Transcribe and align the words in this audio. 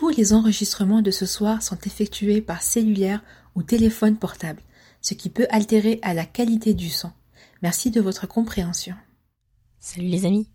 tous 0.00 0.08
les 0.08 0.32
enregistrements 0.32 1.02
de 1.02 1.10
ce 1.10 1.26
soir 1.26 1.62
sont 1.62 1.76
effectués 1.84 2.40
par 2.40 2.62
cellulaire 2.62 3.22
ou 3.54 3.62
téléphone 3.62 4.16
portable, 4.16 4.62
ce 5.02 5.12
qui 5.12 5.28
peut 5.28 5.46
altérer 5.50 5.98
à 6.00 6.14
la 6.14 6.24
qualité 6.24 6.72
du 6.72 6.88
son. 6.88 7.12
Merci 7.60 7.90
de 7.90 8.00
votre 8.00 8.26
compréhension. 8.26 8.94
Salut 9.78 10.06
les 10.06 10.24
amis. 10.24 10.48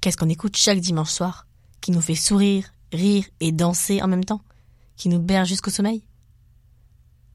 Qu'est-ce 0.00 0.16
qu'on 0.16 0.28
écoute 0.28 0.56
chaque 0.56 0.78
dimanche 0.78 1.10
soir 1.10 1.48
Qui 1.80 1.90
nous 1.90 2.00
fait 2.00 2.14
sourire, 2.14 2.72
rire 2.92 3.24
et 3.40 3.50
danser 3.50 4.00
en 4.00 4.06
même 4.06 4.24
temps 4.24 4.42
Qui 4.94 5.08
nous 5.08 5.18
berce 5.18 5.48
jusqu'au 5.48 5.72
sommeil? 5.72 6.04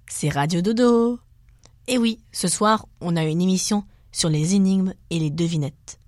C'est 0.07 0.29
Radio 0.29 0.61
Dodo. 0.61 1.19
Et 1.87 1.97
oui, 1.97 2.21
ce 2.31 2.47
soir, 2.47 2.87
on 3.01 3.17
a 3.17 3.25
une 3.25 3.41
émission 3.41 3.83
sur 4.13 4.29
les 4.29 4.55
énigmes 4.55 4.93
et 5.09 5.19
les 5.19 5.29
devinettes. 5.29 5.99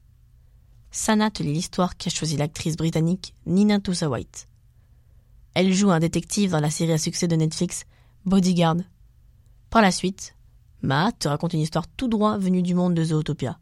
Sana 0.91 1.29
te 1.29 1.43
lit 1.43 1.51
l'histoire 1.51 1.97
qu'a 1.97 2.09
choisi 2.09 2.37
l'actrice 2.37 2.77
britannique 2.77 3.33
Nina 3.45 3.81
Tusa 3.81 4.07
White. 4.07 4.47
Elle 5.53 5.73
joue 5.73 5.91
un 5.91 5.99
détective 5.99 6.51
dans 6.51 6.59
la 6.59 6.69
série 6.69 6.93
à 6.93 6.97
succès 6.97 7.27
de 7.27 7.35
Netflix 7.35 7.85
Bodyguard. 8.25 8.77
Par 9.69 9.81
la 9.81 9.91
suite, 9.91 10.35
Matt 10.81 11.19
te 11.19 11.27
raconte 11.27 11.53
une 11.53 11.59
histoire 11.59 11.87
tout 11.87 12.07
droit 12.07 12.37
venue 12.37 12.61
du 12.61 12.73
monde 12.73 12.93
de 12.93 13.03
Zootopia. 13.03 13.59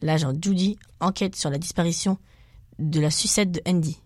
L'agent 0.00 0.32
Judy 0.40 0.78
enquête 1.00 1.36
sur 1.36 1.50
la 1.50 1.58
disparition 1.58 2.18
de 2.78 3.00
la 3.00 3.10
sucette 3.10 3.50
de 3.50 3.60
Andy. 3.66 4.00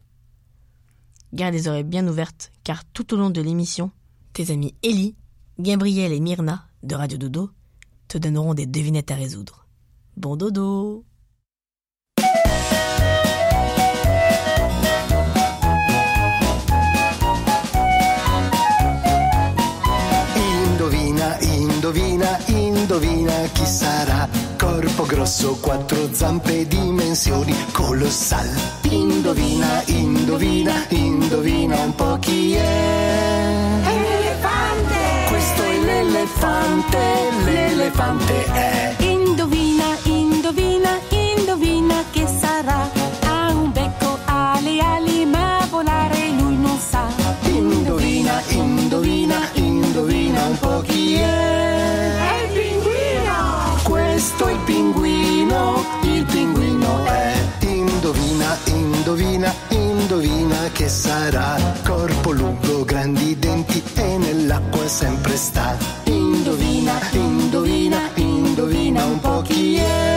Garde 1.34 1.55
les 1.55 1.68
oreilles 1.68 1.84
bien 1.84 2.06
ouvertes 2.08 2.50
car 2.64 2.84
tout 2.84 3.12
au 3.12 3.16
long 3.16 3.30
de 3.30 3.40
l'émission, 3.40 3.90
tes 4.33 4.50
amis 4.50 4.74
Ellie, 4.83 5.14
Gabriel 5.58 6.12
et 6.12 6.20
Myrna 6.20 6.66
de 6.83 6.94
Radio 6.94 7.18
Dodo 7.18 7.50
te 8.08 8.18
donneront 8.18 8.55
des 8.55 8.66
devinettes 8.66 9.10
à 9.10 9.14
résoudre. 9.14 9.66
Bon 10.16 10.36
dodo 10.36 11.05
sarà. 23.83 24.28
Corpo 24.56 25.05
grosso, 25.05 25.58
quattro 25.61 26.08
zampe, 26.12 26.67
dimensioni 26.68 27.55
colossal. 27.73 28.48
Indovina, 28.83 29.83
indovina, 29.86 30.86
indovina 30.89 31.77
un 31.80 31.95
po' 31.95 32.17
chi 32.20 32.55
è. 32.55 33.80
Elefante. 33.84 35.01
Questo 35.29 35.62
è 35.62 35.79
l'elefante, 35.80 36.98
l'elefante 37.45 38.45
è. 38.52 38.96
Indovina, 39.01 39.89
indovina, 40.05 41.01
indovina 41.08 42.05
che 42.12 42.27
sarà. 42.27 42.89
Ha 43.24 43.48
un 43.52 43.73
becco, 43.73 44.18
ha 44.27 44.61
le 44.62 44.79
ali, 44.80 45.27
ma 45.27 45.67
volare 45.70 46.30
lui 46.39 46.56
non 46.56 46.79
sa. 46.79 47.05
Indovina, 47.42 48.40
indovina, 48.48 49.39
indovina 49.55 50.45
un 50.45 50.58
po' 50.58 50.80
chi 50.83 51.14
è. 51.14 51.61
Indovina, 59.05 59.52
indovina, 59.70 60.70
che 60.73 60.89
sarà. 60.89 61.57
Corpo 61.83 62.30
lungo, 62.30 62.85
grandi 62.85 63.36
denti 63.36 63.83
e 63.96 64.17
nell'acqua 64.17 64.86
sempre 64.86 65.36
sta. 65.36 65.77
Indovina, 66.05 67.01
indovina, 67.11 68.11
indovina 68.14 69.05
un 69.05 69.18
po' 69.18 69.42
chi 69.42 69.74
è. 69.74 70.11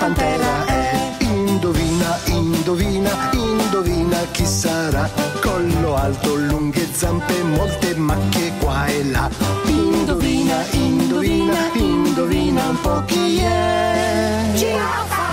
Pantera 0.00 0.64
è. 0.64 1.16
Indovina, 1.18 2.18
indovina, 2.24 3.30
indovina 3.32 4.18
chi 4.32 4.46
sarà. 4.46 5.08
Collo 5.42 5.94
alto, 5.94 6.34
lunghe 6.36 6.88
zampe, 6.90 7.42
molte 7.42 7.94
macchie 7.96 8.50
qua 8.58 8.86
e 8.86 9.04
là. 9.04 9.28
Indovina, 9.66 10.64
indovina, 10.70 11.70
indovina 11.74 12.68
un 12.70 12.80
po' 12.80 13.02
chi 13.04 13.40
è. 13.40 14.50
Giraffa. 14.54 15.28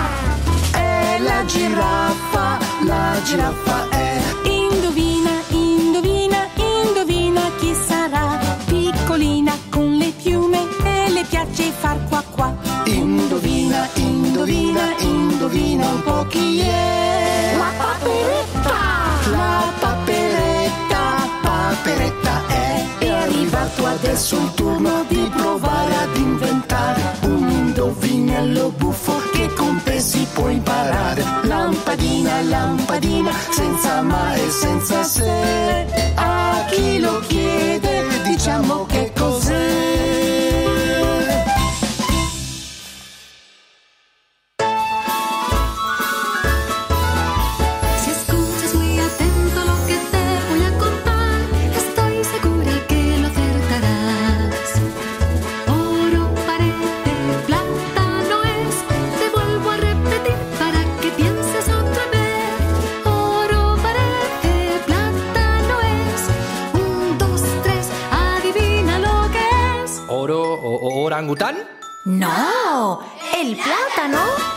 È 0.72 1.17
la 1.19 1.45
giraffa, 1.45 2.57
la 2.85 3.22
giraffa 3.23 3.89
è. 3.89 4.22
Indovina, 4.44 4.67
indovina, 4.67 5.16
far 11.87 11.99
qua 12.09 12.23
qua. 12.35 12.55
Indovina, 12.85 13.87
indovina, 13.95 14.95
indovina 14.99 15.87
un 15.89 16.03
po' 16.03 16.25
chi 16.27 16.59
è. 16.59 17.55
La 17.57 17.71
paperetta. 17.77 18.77
La 19.31 19.73
paperetta, 19.79 21.01
paperetta 21.41 22.33
è. 22.47 22.85
È 22.99 23.09
arrivato 23.09 23.85
adesso 23.85 24.35
il 24.37 24.53
turno 24.53 25.05
di 25.07 25.29
provare 25.35 25.95
ad 25.95 26.15
inventare 26.17 27.01
un 27.21 27.49
indovinello 27.49 28.73
buffo 28.75 29.21
che 29.31 29.47
con 29.53 29.81
te 29.83 29.99
si 29.99 30.25
può 30.33 30.49
imparare. 30.49 31.23
Lampadina, 31.43 32.41
lampadina, 32.41 33.31
senza 33.49 34.01
ma 34.01 34.33
e 34.33 34.49
senza 34.49 35.03
se. 35.03 35.85
A 36.15 36.65
chi 36.69 37.00
lo 37.00 37.19
chiede, 37.27 37.96
orangután? 71.17 71.57
No, 72.05 73.01
el 73.35 73.55
plátano. 73.55 74.56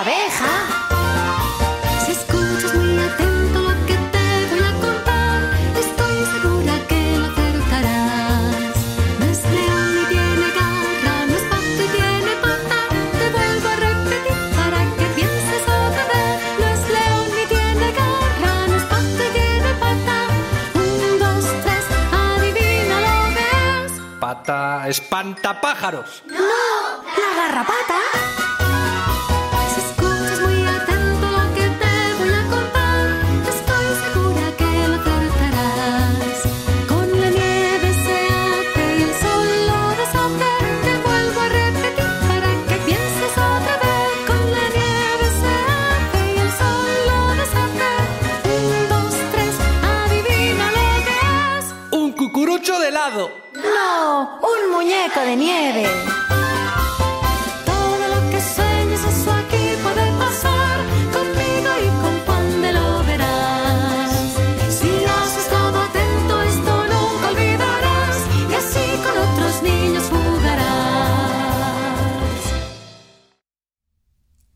abeja. 0.00 0.52
Si 2.04 2.12
escuchas 2.12 2.74
muy 2.74 2.98
atento 2.98 3.60
lo 3.60 3.86
que 3.86 3.96
te 4.14 4.26
voy 4.50 4.64
a 4.70 4.72
contar, 4.84 5.38
estoy 5.84 6.16
segura 6.32 6.74
que 6.88 7.18
lo 7.18 7.26
acertarás. 7.26 8.76
No 9.18 9.24
es 9.26 9.42
león 9.56 9.88
ni 9.96 10.04
tiene 10.14 10.48
garra, 10.58 11.14
no 11.28 11.34
es 11.40 11.44
pato 11.52 11.80
y 11.84 11.88
tiene 11.98 12.32
pata. 12.46 12.78
Te 13.18 13.26
vuelvo 13.36 13.68
a 13.68 13.76
repetir 13.88 14.40
para 14.58 14.80
que 14.96 15.06
pienses 15.18 15.62
otra 15.80 16.04
vez. 16.12 16.36
No 16.60 16.66
es 16.74 16.82
león 16.96 17.26
ni 17.36 17.44
tiene 17.54 17.88
garra, 18.00 18.52
no 18.68 18.76
es 18.80 18.84
pato 18.92 19.22
y 19.26 19.30
tiene 19.38 19.70
pata. 19.84 20.16
Un, 20.82 21.18
dos, 21.22 21.44
tres, 21.64 21.84
adivina 22.24 22.96
lo 23.06 23.16
ves. 23.36 23.92
Pata 24.18 24.88
espanta 24.88 25.60
pájaros. 25.60 26.22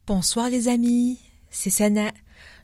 Bonsoir 0.07 0.51
les 0.51 0.69
amis, 0.69 1.19
c'est 1.49 1.71
Sana. 1.71 2.13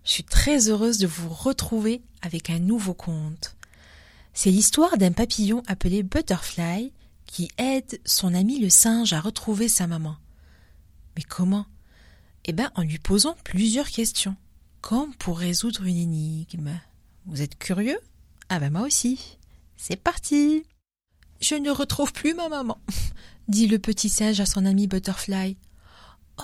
Je 0.05 0.11
suis 0.11 0.25
très 0.25 0.69
heureuse 0.69 0.99
de 0.99 1.07
vous 1.07 1.31
retrouver 1.31 2.03
avec 2.21 2.51
un 2.51 2.59
nouveau 2.59 2.93
conte. 2.93 3.57
C'est 4.35 4.51
l'histoire 4.51 4.99
d'un 4.99 5.13
papillon 5.13 5.63
appelé 5.67 6.03
Butterfly 6.03 6.93
qui 7.25 7.49
aide 7.57 7.99
son 8.05 8.35
ami 8.35 8.59
le 8.59 8.69
singe 8.69 9.15
à 9.15 9.23
retrouver 9.23 9.69
sa 9.69 9.87
maman. 9.87 10.17
Mais 11.17 11.23
comment? 11.23 11.65
Eh 12.45 12.53
bien 12.53 12.71
en 12.75 12.83
lui 12.83 12.99
posant 12.99 13.37
plusieurs 13.43 13.89
questions, 13.89 14.37
comme 14.83 15.15
pour 15.15 15.39
résoudre 15.39 15.85
une 15.87 15.97
énigme? 15.97 16.79
Vous 17.25 17.41
êtes 17.41 17.57
curieux? 17.59 18.01
Ah 18.51 18.61
ben 18.61 18.71
moi 18.71 18.83
aussi. 18.83 19.39
C'est 19.79 19.97
parti 19.97 20.65
Je 21.41 21.55
ne 21.55 21.71
retrouve 21.71 22.13
plus 22.13 22.35
ma 22.35 22.51
maman, 22.51 22.77
dit 23.49 23.67
le 23.67 23.79
petit 23.79 24.11
singe 24.11 24.41
à 24.41 24.47
son 24.47 24.67
ami 24.67 24.87
Butterfly. 24.87 25.57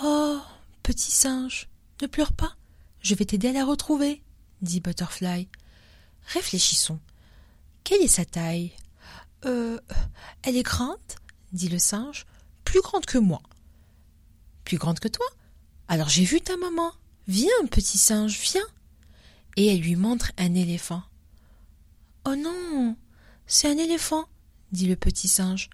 Oh, 0.03 0.41
petit 0.87 1.11
singe, 1.11 1.69
ne 2.01 2.07
pleure 2.07 2.33
pas, 2.33 2.55
je 3.01 3.17
vais 3.17 3.25
t'aider 3.25 3.49
à 3.49 3.53
la 3.53 3.65
retrouver, 3.65 4.23
dit 4.63 4.79
Butterfly. 4.79 5.49
Réfléchissons. 6.29 7.01
Quelle 7.83 8.03
est 8.03 8.07
sa 8.07 8.25
taille? 8.25 8.71
Euh. 9.47 9.81
Elle 10.45 10.57
est 10.57 10.63
grande, 10.63 10.97
dit 11.53 11.69
le 11.69 11.81
singe, 11.81 12.25
plus 12.63 12.81
grande 12.83 13.05
que 13.05 13.19
moi. 13.19 13.43
Plus 14.63 14.79
grande 14.79 15.01
que 15.01 15.09
toi? 15.09 15.27
Alors 15.89 16.09
j'ai 16.09 16.23
vu 16.23 16.41
ta 16.41 16.57
maman. 16.57 16.93
Viens, 17.27 17.67
petit 17.69 17.99
singe, 17.99 18.39
viens. 18.39 18.69
Et 19.57 19.67
elle 19.67 19.81
lui 19.81 19.97
montre 19.97 20.31
un 20.39 20.55
éléphant. 20.55 21.03
Oh 22.25 22.37
non, 22.37 22.97
c'est 23.49 23.69
un 23.69 23.77
éléphant, 23.77 24.27
dit 24.71 24.87
le 24.87 24.95
petit 24.95 25.27
singe. 25.27 25.69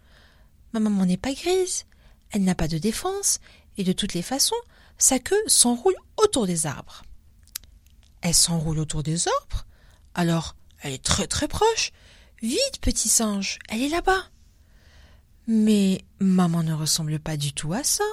Ma 0.73 0.81
maman 0.81 1.05
n'est 1.05 1.19
pas 1.19 1.35
grise, 1.35 1.85
elle 2.31 2.45
n'a 2.45 2.55
pas 2.55 2.69
de 2.69 2.79
défense, 2.79 3.41
et 3.77 3.85
de 3.85 3.93
toutes 3.93 4.15
les 4.15 4.23
façons, 4.23 4.57
sa 5.03 5.19
queue 5.19 5.43
s'enroule 5.49 5.97
autour 6.17 6.47
des 6.47 6.65
arbres. 6.67 7.03
Elle 8.21 8.35
s'enroule 8.35 8.79
autour 8.79 9.03
des 9.03 9.27
arbres 9.27 9.67
Alors, 10.15 10.55
elle 10.81 10.93
est 10.93 11.03
très 11.03 11.27
très 11.27 11.49
proche. 11.49 11.91
Vite, 12.41 12.79
petit 12.81 13.09
singe, 13.09 13.59
elle 13.69 13.83
est 13.83 13.89
là-bas. 13.89 14.31
Mais 15.49 16.05
maman 16.21 16.63
ne 16.63 16.73
ressemble 16.73 17.19
pas 17.19 17.37
du 17.37 17.53
tout 17.53 17.73
à 17.73 17.83
ça. 17.83 18.05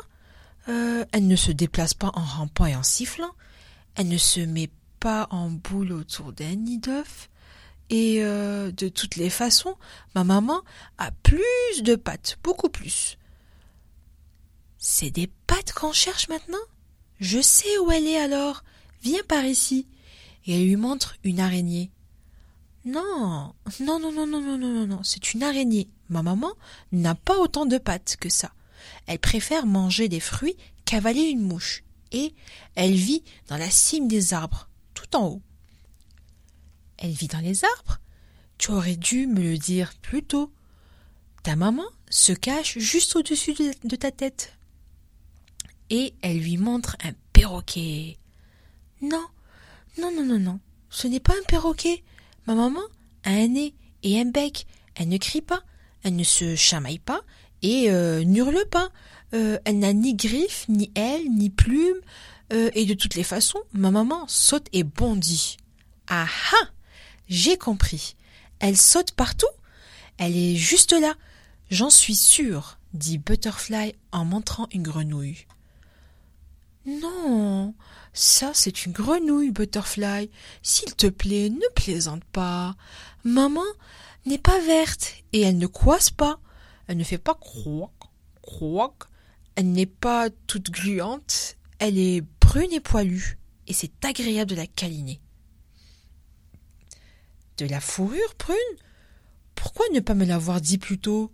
Euh, 0.68 1.06
elle 1.12 1.28
ne 1.28 1.36
se 1.36 1.52
déplace 1.52 1.94
pas 1.94 2.10
en 2.16 2.24
rampant 2.24 2.66
et 2.66 2.76
en 2.76 2.82
sifflant. 2.82 3.36
Elle 3.94 4.08
ne 4.08 4.18
se 4.18 4.40
met 4.40 4.72
pas 5.00 5.28
en 5.30 5.52
boule 5.52 5.92
autour 5.92 6.34
d'un 6.34 6.56
nid 6.56 6.80
d'œuf. 6.80 7.30
Et 7.92 8.24
euh, 8.24 8.72
de 8.72 8.88
toutes 8.88 9.16
les 9.16 9.30
façons, 9.30 9.76
ma 10.16 10.24
maman 10.24 10.64
a 10.98 11.12
plus 11.12 11.84
de 11.84 11.96
pattes, 11.96 12.40
beaucoup 12.42 12.70
plus. 12.70 13.20
C'est 14.80 15.12
des 15.12 15.28
pattes 15.46 15.74
qu'on 15.74 15.94
cherche 15.94 16.30
maintenant? 16.30 16.58
Je 17.20 17.42
sais 17.42 17.78
où 17.80 17.92
elle 17.92 18.08
est 18.08 18.20
alors. 18.20 18.64
Viens 19.02 19.24
par 19.28 19.46
ici. 19.46 19.88
Et 20.46 20.56
elle 20.56 20.68
lui 20.68 20.76
montre 20.76 21.16
une 21.24 21.40
araignée. 21.40 21.92
Non, 22.86 23.54
non, 23.82 24.00
non, 24.00 24.12
non, 24.12 24.26
non, 24.26 24.42
non, 24.42 24.58
non, 24.58 24.58
non, 24.58 24.88
non, 24.88 25.04
c'est 25.04 25.34
une 25.34 25.44
araignée. 25.44 25.90
Ma 26.08 26.24
maman 26.24 26.52
n'a 26.92 27.14
pas 27.14 27.38
autant 27.38 27.66
de 27.66 27.78
pattes 27.78 28.18
que 28.20 28.30
ça. 28.30 28.52
Elle 29.06 29.20
préfère 29.20 29.66
manger 29.66 30.08
des 30.08 30.22
fruits 30.22 30.56
qu'avaler 30.86 31.22
une 31.22 31.42
mouche. 31.42 31.84
Et 32.12 32.34
elle 32.76 32.94
vit 32.94 33.24
dans 33.48 33.58
la 33.58 33.70
cime 33.70 34.08
des 34.08 34.34
arbres, 34.34 34.70
tout 34.94 35.16
en 35.16 35.28
haut. 35.28 35.42
Elle 36.98 37.12
vit 37.12 37.28
dans 37.28 37.40
les 37.40 37.64
arbres? 37.64 38.00
Tu 38.58 38.72
aurais 38.72 38.96
dû 38.96 39.28
me 39.28 39.42
le 39.42 39.58
dire 39.58 39.94
plus 40.02 40.24
tôt. 40.24 40.52
Ta 41.44 41.56
maman 41.56 41.86
se 42.10 42.34
cache 42.34 42.78
juste 42.78 43.16
au-dessus 43.16 43.54
de, 43.54 43.72
de 43.84 43.96
ta 43.96 44.12
tête. 44.12 44.58
Et 45.90 46.14
elle 46.22 46.40
lui 46.40 46.58
montre 46.58 46.96
un 47.04 47.14
perroquet. 47.34 48.18
Non, 49.02 49.26
non, 50.00 50.12
non, 50.12 50.26
non, 50.26 50.40
non, 50.40 50.60
ce 50.90 51.08
n'est 51.08 51.20
pas 51.20 51.34
un 51.34 51.46
perroquet. 51.48 52.04
Ma 52.48 52.56
maman 52.56 52.82
a 53.24 53.32
un 53.32 53.48
nez 53.48 53.74
et 54.04 54.20
un 54.20 54.26
bec. 54.26 54.66
Elle 54.96 55.10
ne 55.10 55.18
crie 55.18 55.42
pas, 55.42 55.64
elle 56.04 56.16
ne 56.16 56.24
se 56.24 56.56
chamaille 56.56 57.00
pas 57.00 57.22
et 57.62 57.90
euh, 57.90 58.24
n'hurle 58.24 58.66
pas. 58.70 58.90
Euh, 59.34 59.60
elle 59.66 59.80
n'a 59.80 59.94
ni 59.94 60.16
griffes, 60.16 60.66
ni 60.68 60.92
ailes, 60.96 61.30
ni 61.32 61.50
plumes. 61.50 62.02
Euh, 62.52 62.72
et 62.74 62.86
de 62.86 62.96
toutes 62.96 63.14
les 63.14 63.24
façons, 63.24 63.62
ma 63.74 63.92
maman 63.92 64.28
saute 64.28 64.68
et 64.74 64.84
bondit. 64.84 65.58
Ah 66.08 66.26
ah 66.54 66.68
J'ai 67.28 67.58
compris. 67.58 68.16
Elle 68.60 68.78
saute 68.78 69.12
partout 69.12 69.46
Elle 70.18 70.36
est 70.36 70.56
juste 70.56 70.94
là. 70.94 71.14
J'en 71.70 71.92
suis 71.92 72.16
sûre, 72.16 72.80
dit 72.94 73.20
Butterfly 73.20 73.94
en 74.12 74.26
montrant 74.26 74.68
une 74.72 74.82
grenouille. 74.82 75.46
Non, 76.86 77.76
ça 78.14 78.52
c'est 78.54 78.86
une 78.86 78.94
grenouille, 78.94 79.52
Butterfly. 79.52 80.30
S'il 80.64 80.96
te 80.96 81.08
plaît, 81.08 81.50
ne 81.50 81.74
plaisante 81.76 82.24
pas. 82.26 82.76
Maman 83.24 83.66
n'est 84.26 84.38
pas 84.38 84.60
verte 84.62 85.14
et 85.34 85.42
elle 85.42 85.58
ne 85.58 85.68
coisse 85.68 86.10
pas. 86.10 86.40
Elle 86.88 86.98
ne 86.98 87.04
fait 87.04 87.18
pas 87.18 87.36
croac, 87.36 87.92
croac. 88.42 88.94
Elle 89.56 89.72
n'est 89.72 89.86
pas 89.86 90.30
toute 90.48 90.72
gluante. 90.72 91.58
Elle 91.80 91.98
est 91.98 92.22
brune 92.42 92.72
et 92.72 92.80
poilue 92.80 93.38
et 93.68 93.74
c'est 93.74 94.04
agréable 94.04 94.52
de 94.52 94.56
la 94.56 94.68
câliner. 94.68 95.22
De 97.58 97.66
la 97.66 97.80
fourrure 97.80 98.34
brune? 98.40 98.58
Pourquoi 99.54 99.86
ne 99.94 100.00
pas 100.00 100.16
me 100.16 100.26
l'avoir 100.26 100.62
dit 100.62 100.78
plus 100.78 100.98
tôt? 100.98 101.32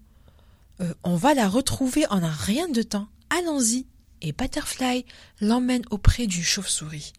Euh, 0.81 0.93
On 1.03 1.15
va 1.15 1.33
la 1.33 1.47
retrouver 1.47 2.05
en 2.07 2.23
un 2.23 2.31
rien 2.31 2.67
de 2.67 2.81
temps. 2.81 3.07
Allons-y 3.29 3.87
et 4.25 4.31
Butterfly 4.31 5.05
l'emmène 5.39 5.83
auprès 5.91 6.25
d'une 6.25 6.43
chauve-souris. 6.43 7.13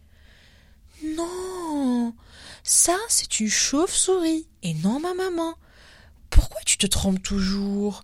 Non, 1.16 2.14
ça 2.64 2.96
c'est 3.08 3.38
une 3.38 3.48
chauve-souris 3.48 4.48
et 4.64 4.75
non 4.75 4.98
ma 4.98 5.14
maman. 5.14 5.54
Pourquoi 6.30 6.60
tu 6.66 6.78
te 6.78 6.86
trompes 6.86 7.22
toujours? 7.22 8.02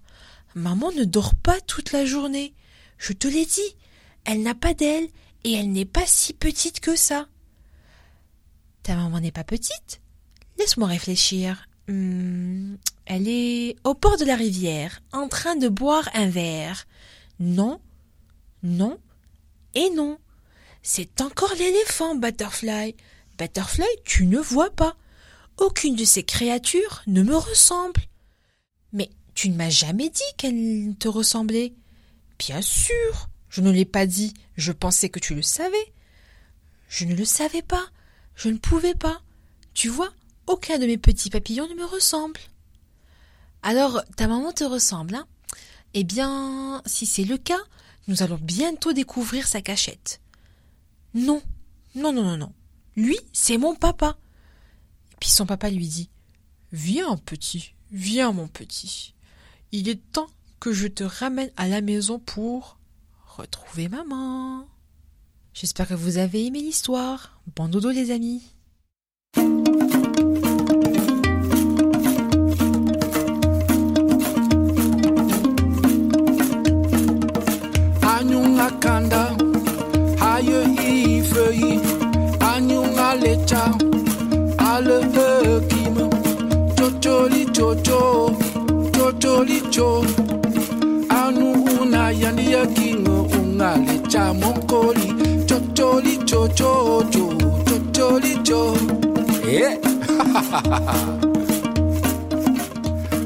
Maman 0.54 0.92
ne 0.92 1.04
dort 1.04 1.34
pas 1.34 1.60
toute 1.60 1.90
la 1.90 2.06
journée. 2.06 2.54
Je 2.96 3.12
te 3.12 3.26
l'ai 3.26 3.44
dit, 3.44 3.76
elle 4.24 4.42
n'a 4.42 4.54
pas 4.54 4.72
d'aile 4.72 5.08
et 5.42 5.52
elle 5.52 5.72
n'est 5.72 5.84
pas 5.84 6.06
si 6.06 6.32
petite 6.32 6.78
que 6.78 6.94
ça. 6.94 7.26
Ta 8.84 8.94
maman 8.94 9.18
n'est 9.18 9.32
pas 9.32 9.44
petite? 9.44 10.00
Laisse-moi 10.58 10.86
réfléchir. 10.86 11.66
Hmm, 11.88 12.76
elle 13.06 13.26
est 13.26 13.74
au 13.82 13.94
bord 13.94 14.16
de 14.16 14.24
la 14.24 14.36
rivière, 14.36 15.00
en 15.12 15.26
train 15.26 15.56
de 15.56 15.68
boire 15.68 16.08
un 16.14 16.28
verre. 16.28 16.86
Non, 17.40 17.80
non 18.62 18.98
et 19.74 19.90
non. 19.90 20.18
C'est 20.82 21.20
encore 21.20 21.54
l'éléphant, 21.54 22.14
Butterfly. 22.14 22.96
Butterfly, 23.38 23.86
tu 24.04 24.26
ne 24.26 24.38
vois 24.38 24.70
pas. 24.70 24.96
Aucune 25.56 25.96
de 25.96 26.04
ces 26.04 26.24
créatures 26.24 27.02
ne 27.06 27.22
me 27.22 27.36
ressemble. 27.36 28.00
Mais 28.92 29.10
tu 29.34 29.48
ne 29.48 29.56
m'as 29.56 29.70
jamais 29.70 30.10
dit 30.10 30.20
qu'elle 30.36 30.94
te 30.98 31.08
ressemblait. 31.08 31.74
Bien 32.38 32.62
sûr, 32.62 33.28
je 33.48 33.60
ne 33.60 33.70
l'ai 33.70 33.84
pas 33.84 34.06
dit. 34.06 34.34
Je 34.56 34.72
pensais 34.72 35.08
que 35.08 35.20
tu 35.20 35.34
le 35.34 35.42
savais. 35.42 35.92
Je 36.88 37.04
ne 37.04 37.14
le 37.14 37.24
savais 37.24 37.62
pas. 37.62 37.86
Je 38.34 38.48
ne 38.48 38.58
pouvais 38.58 38.94
pas. 38.94 39.22
Tu 39.74 39.88
vois, 39.88 40.12
aucun 40.46 40.78
de 40.78 40.86
mes 40.86 40.98
petits 40.98 41.30
papillons 41.30 41.68
ne 41.68 41.74
me 41.74 41.84
ressemble. 41.84 42.40
Alors, 43.62 44.02
ta 44.16 44.26
maman 44.26 44.52
te 44.52 44.64
ressemble, 44.64 45.14
hein? 45.14 45.26
Eh 45.94 46.04
bien, 46.04 46.82
si 46.86 47.06
c'est 47.06 47.24
le 47.24 47.38
cas, 47.38 47.60
nous 48.08 48.22
allons 48.22 48.38
bientôt 48.40 48.92
découvrir 48.92 49.46
sa 49.46 49.62
cachette. 49.62 50.20
Non, 51.14 51.42
non, 51.94 52.12
non, 52.12 52.22
non, 52.24 52.36
non. 52.36 52.52
Lui, 52.96 53.18
c'est 53.32 53.58
mon 53.58 53.74
papa. 53.74 54.18
Et 55.12 55.16
puis 55.20 55.30
son 55.30 55.46
papa 55.46 55.70
lui 55.70 55.86
dit 55.86 56.10
Viens, 56.72 57.16
petit, 57.16 57.74
viens, 57.90 58.32
mon 58.32 58.48
petit. 58.48 59.14
Il 59.72 59.88
est 59.88 60.00
temps 60.12 60.28
que 60.60 60.72
je 60.72 60.86
te 60.86 61.04
ramène 61.04 61.50
à 61.56 61.68
la 61.68 61.80
maison 61.80 62.18
pour 62.18 62.78
retrouver 63.26 63.88
maman. 63.88 64.66
J'espère 65.54 65.88
que 65.88 65.94
vous 65.94 66.18
avez 66.18 66.46
aimé 66.46 66.60
l'histoire. 66.60 67.40
Bon 67.56 67.68
dodo, 67.68 67.90
les 67.90 68.10
amis. 68.10 68.42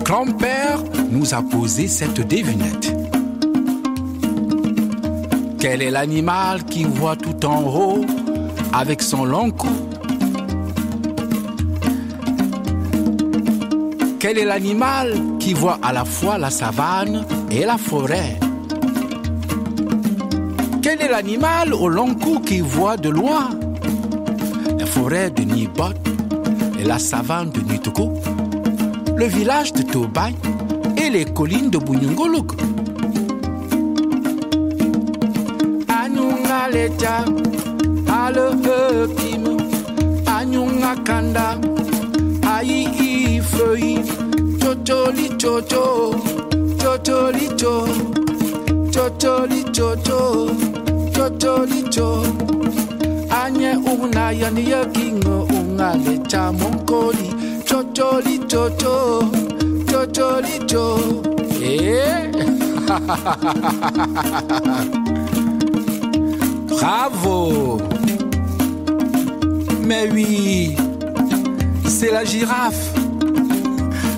Grand-père 0.05 0.79
nous 1.11 1.35
a 1.35 1.43
posé 1.43 1.89
cette 1.89 2.27
devinette. 2.27 2.93
Quel 5.59 5.83
est 5.83 5.91
l'animal 5.91 6.65
qui 6.65 6.85
voit 6.85 7.17
tout 7.17 7.45
en 7.45 7.63
haut 7.63 8.05
avec 8.73 9.03
son 9.03 9.25
long 9.25 9.51
cou? 9.51 9.69
Quel 14.28 14.38
est 14.38 14.45
l'animal 14.45 15.14
qui 15.38 15.54
voit 15.54 15.78
à 15.80 15.92
la 15.92 16.04
fois 16.04 16.37
la 16.37 16.50
savane 16.50 17.25
et 17.49 17.64
la 17.64 17.78
forêt? 17.78 18.40
Quel 20.83 21.00
est 21.00 21.06
l'animal 21.06 21.73
au 21.73 21.87
long 21.87 22.12
cou 22.16 22.40
qui 22.40 22.59
voit 22.59 22.97
de 22.97 23.09
loin? 23.09 23.50
La 24.80 24.85
forêt 24.85 25.30
de 25.30 25.45
Nibot 25.45 25.95
et 26.76 26.83
la 26.83 26.99
savane 26.99 27.50
de 27.50 27.61
Nitoko, 27.61 28.14
le 29.16 29.26
village 29.26 29.73
de 29.73 29.83
Tobay 29.83 30.35
et 30.97 31.09
les 31.09 31.26
collines 31.26 31.71
de 31.71 31.78
Bunyungoluk 31.78 32.50
chocholi 48.93 49.62
chocho, 49.75 50.21
chocholi 51.12 51.83
cho. 51.91 52.23
Anye 53.31 53.76
yani 54.41 54.71
unga 55.53 55.95
chocholi 59.87 60.59
cho. 60.67 60.99
Eh? 61.62 62.31
Bravo. 66.69 67.79
Mais 69.87 70.09
oui, 70.12 70.76
c'est 71.87 72.11
la 72.11 72.25
girafe, 72.25 72.86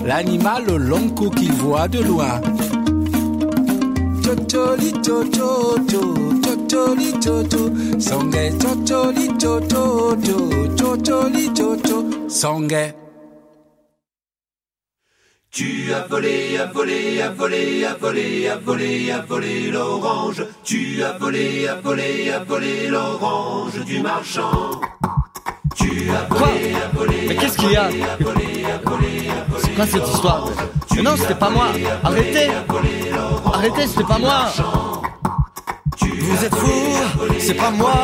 l'animal 0.08 0.64
au 0.70 0.78
long 0.78 1.10
cou 1.10 1.28
qui 1.28 1.50
voit 1.50 1.86
de 1.86 2.00
loin. 2.00 2.40
Chocho 4.24 4.64
cho, 5.04 5.16
chocholi 6.40 7.10
chocho, 7.24 7.62
songe 8.00 8.42
chocho 8.60 9.00
cho, 9.38 9.52
chocholi 10.78 11.44
chocho, 11.58 11.96
songe. 12.28 12.94
Tu 15.50 15.92
as 15.92 16.06
volé, 16.08 16.56
as 16.58 16.72
volé, 16.72 17.22
as 17.22 17.30
volé, 17.30 17.84
as 17.84 17.94
volé, 17.98 18.48
as 18.48 18.56
volé, 18.64 19.10
as 19.10 19.20
volé 19.26 19.70
l'orange. 19.70 20.42
Tu 20.64 21.02
as 21.02 21.18
volé, 21.18 21.68
as 21.68 21.80
volé, 21.82 22.30
as 22.30 22.44
volé 22.44 22.88
l'orange 22.88 23.84
du 23.84 24.00
marchand. 24.00 24.80
Volé. 26.30 27.26
Mais 27.28 27.36
qu'est-ce 27.36 27.58
qu'il 27.58 27.72
y 27.72 27.76
a 27.76 27.88
C'est 29.58 29.74
quoi 29.74 29.86
cette 29.86 30.08
histoire 30.08 30.48
Mais 30.94 31.02
non, 31.02 31.14
c'était 31.16 31.34
pas 31.34 31.50
moi 31.50 31.66
Arrêtez 32.04 32.50
Arrêtez, 33.52 33.86
c'était 33.86 34.04
pas 34.04 34.18
moi 34.18 34.46
Vous 36.00 36.44
êtes 36.44 36.54
fous, 36.54 37.28
c'est 37.38 37.54
pas 37.54 37.70
moi, 37.70 37.94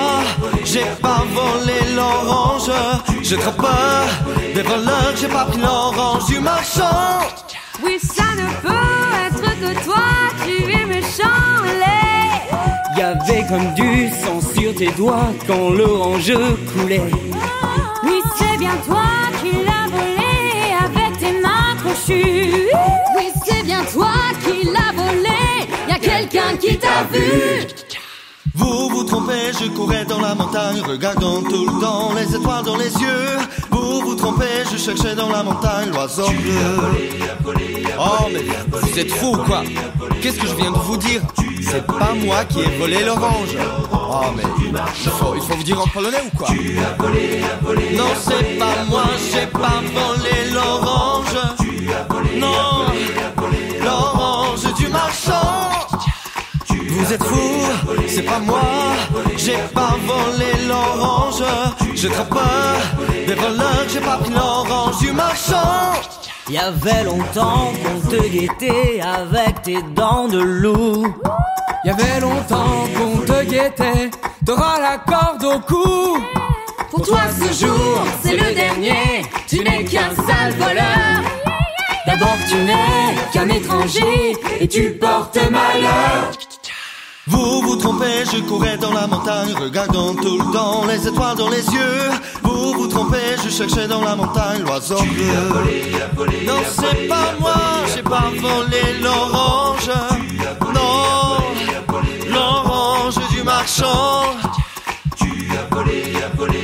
j'ai 0.65 0.85
pas 1.03 1.23
volé 1.33 1.95
l'orange, 1.95 2.71
je 3.23 3.37
trappe 3.37 3.57
pas 3.57 4.05
des 4.55 4.63
voleurs, 4.63 5.13
j'ai 5.21 5.29
pas 5.29 5.45
pris 5.45 5.61
l'orange 5.61 6.27
du 6.27 6.41
marchand. 6.41 7.21
Oui, 7.85 7.99
ça 8.01 8.25
ne 8.35 8.47
peut 8.63 9.07
être 9.27 9.43
que 9.61 9.85
toi, 9.85 10.05
tu 10.45 10.73
es 10.73 10.87
méchant, 10.87 11.63
les. 11.65 12.99
Y 12.99 13.03
avait 13.03 13.45
comme 13.49 13.75
du 13.75 14.09
sang 14.09 14.41
sur 14.41 14.75
tes 14.75 14.91
doigts 14.93 15.33
quand 15.47 15.71
l'orange 15.71 16.33
coulait. 16.73 17.11
Oui, 18.75 18.81
c'est 18.87 18.93
bien 18.93 18.95
toi 18.95 19.05
qui 19.43 19.53
l'as 19.65 19.87
volé 19.91 20.75
avec 20.85 21.19
tes 21.19 21.41
mains 21.41 21.77
crochues. 21.79 22.69
Oui, 23.17 23.27
c'est 23.47 23.63
bien 23.65 23.85
toi 23.93 24.13
qui 24.45 24.67
l'as 24.67 24.93
volé, 24.95 25.69
y 25.89 25.93
a 25.93 25.99
quelqu'un 25.99 26.57
qui 26.61 26.77
t'a 26.79 27.05
vu. 27.13 27.67
Vous 28.55 28.89
vous 28.89 29.05
trompez, 29.05 29.53
je 29.61 29.69
courais 29.69 30.05
dans 30.05 30.21
la 30.21 30.35
montagne, 30.35 30.81
regardant 30.81 31.43
tout 31.43 31.67
le 31.67 31.81
temps 31.81 32.13
les 32.15 32.35
étoiles 32.35 32.65
dans 32.65 32.77
les 32.77 32.93
yeux. 32.95 33.39
Vous 33.71 34.01
vous 34.01 34.15
trompez, 34.15 34.65
je 34.73 34.77
cherchais 34.77 35.15
dans 35.15 35.29
la 35.29 35.43
montagne 35.43 35.91
l'oiseau 35.91 36.29
bleu. 36.29 37.55
Oh, 37.99 38.27
mais 38.33 38.45
vous 38.81 38.99
êtes 38.99 39.11
fous 39.13 39.35
ou 39.35 39.45
quoi 39.45 39.63
Qu'est-ce 40.21 40.39
que 40.39 40.47
je 40.47 40.55
viens 40.55 40.73
de 40.73 40.79
vous 40.79 40.97
dire? 40.97 41.23
C'est 41.67 41.87
pas 41.87 42.15
moi 42.15 42.45
qui 42.45 42.61
ai 42.61 42.79
volé 42.79 43.05
l'orange. 43.05 43.57
Oh, 43.93 44.21
mais 44.37 44.43
il 44.63 45.11
faut, 45.11 45.35
vous 45.35 45.63
dire 45.63 45.81
en 45.81 45.87
polonais 45.89 46.23
ou 46.25 46.37
quoi? 46.37 46.49
Non, 46.51 48.11
c'est 48.21 48.59
pas 48.59 48.85
moi, 48.89 49.05
j'ai 49.33 49.47
pas 49.47 49.81
volé 49.95 50.51
l'orange. 50.53 51.37
Non, 52.37 52.87
l'orange 53.85 54.75
du 54.75 54.89
marchand. 54.89 55.71
Vous 56.89 57.13
êtes 57.13 57.25
fous, 57.25 57.67
c'est 58.07 58.23
pas 58.23 58.39
moi, 58.39 58.63
j'ai 59.37 59.59
pas 59.75 59.97
volé 60.07 60.67
l'orange. 60.69 61.43
Je 61.95 62.09
trappe 62.09 62.31
pas 62.31 62.77
des 63.27 63.35
voleurs, 63.35 63.87
j'ai 63.89 64.01
pas 64.01 64.17
pris 64.19 64.33
l'orange 64.33 64.99
du 64.99 65.13
marchand. 65.13 65.93
Y 66.51 66.59
avait 66.59 67.05
longtemps 67.05 67.73
qu'on 67.83 68.11
te 68.11 68.29
guettait 68.29 69.01
avec 69.01 69.63
tes 69.63 69.81
dents 69.95 70.29
de 70.29 70.39
loup. 70.39 71.07
Y 71.85 71.91
avait 71.91 72.21
longtemps 72.21 72.85
qu'on 72.95 73.19
te 73.21 73.45
guettait, 73.45 74.11
t'auras 74.45 74.79
la 74.79 74.99
corde 74.99 75.45
au 75.45 75.59
cou. 75.61 76.19
Pour 76.91 77.03
toi 77.03 77.21
ce 77.31 77.65
jour, 77.65 77.99
c'est 78.23 78.37
le 78.37 78.55
dernier, 78.55 79.25
tu 79.49 79.65
n'es 79.65 79.85
qu'un 79.85 80.15
sale 80.15 80.53
voleur. 80.59 81.23
D'abord 82.07 82.37
tu 82.47 82.57
n'es 82.57 83.15
qu'un 83.33 83.49
étranger 83.49 84.37
et 84.61 84.69
tu 84.69 84.91
portes 84.91 85.39
malheur. 85.51 86.31
Vous 87.27 87.63
vous 87.63 87.77
trompez, 87.77 88.25
je 88.31 88.41
courais 88.43 88.77
dans 88.77 88.93
la 88.93 89.07
montagne, 89.07 89.55
regardant 89.59 90.15
tout 90.15 90.39
le 90.39 90.53
temps 90.53 90.85
les 90.87 91.09
étoiles 91.09 91.37
dans 91.37 91.49
les 91.49 91.65
yeux. 91.65 92.11
Vous 92.43 92.75
vous 92.75 92.87
trompez, 92.87 93.37
je 93.43 93.49
cherchais 93.49 93.89
dans 93.89 94.03
la 94.03 94.15
montagne 94.15 94.63
l'oiseau 94.63 94.97
bleu. 94.97 95.25
Non, 96.47 96.61
c'est 96.71 97.09
pas 97.09 97.35
moi, 97.41 97.55
j'ai 97.95 98.03
pas 98.03 98.31
volé 98.39 99.01
l'orange. 99.03 99.91
Non, 100.75 101.39
l'orange 102.31 103.19
du 103.31 103.43
marchand. 103.43 104.25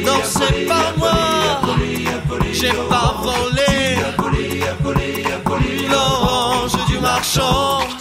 Non, 0.05 0.21
c'est 0.25 0.67
pas 0.67 0.93
moi, 0.99 1.13
j'ai 2.53 2.73
pas 2.89 3.15
volé 3.23 3.97
l'orange 5.91 6.73
du 6.87 6.99
marchand. 6.99 8.00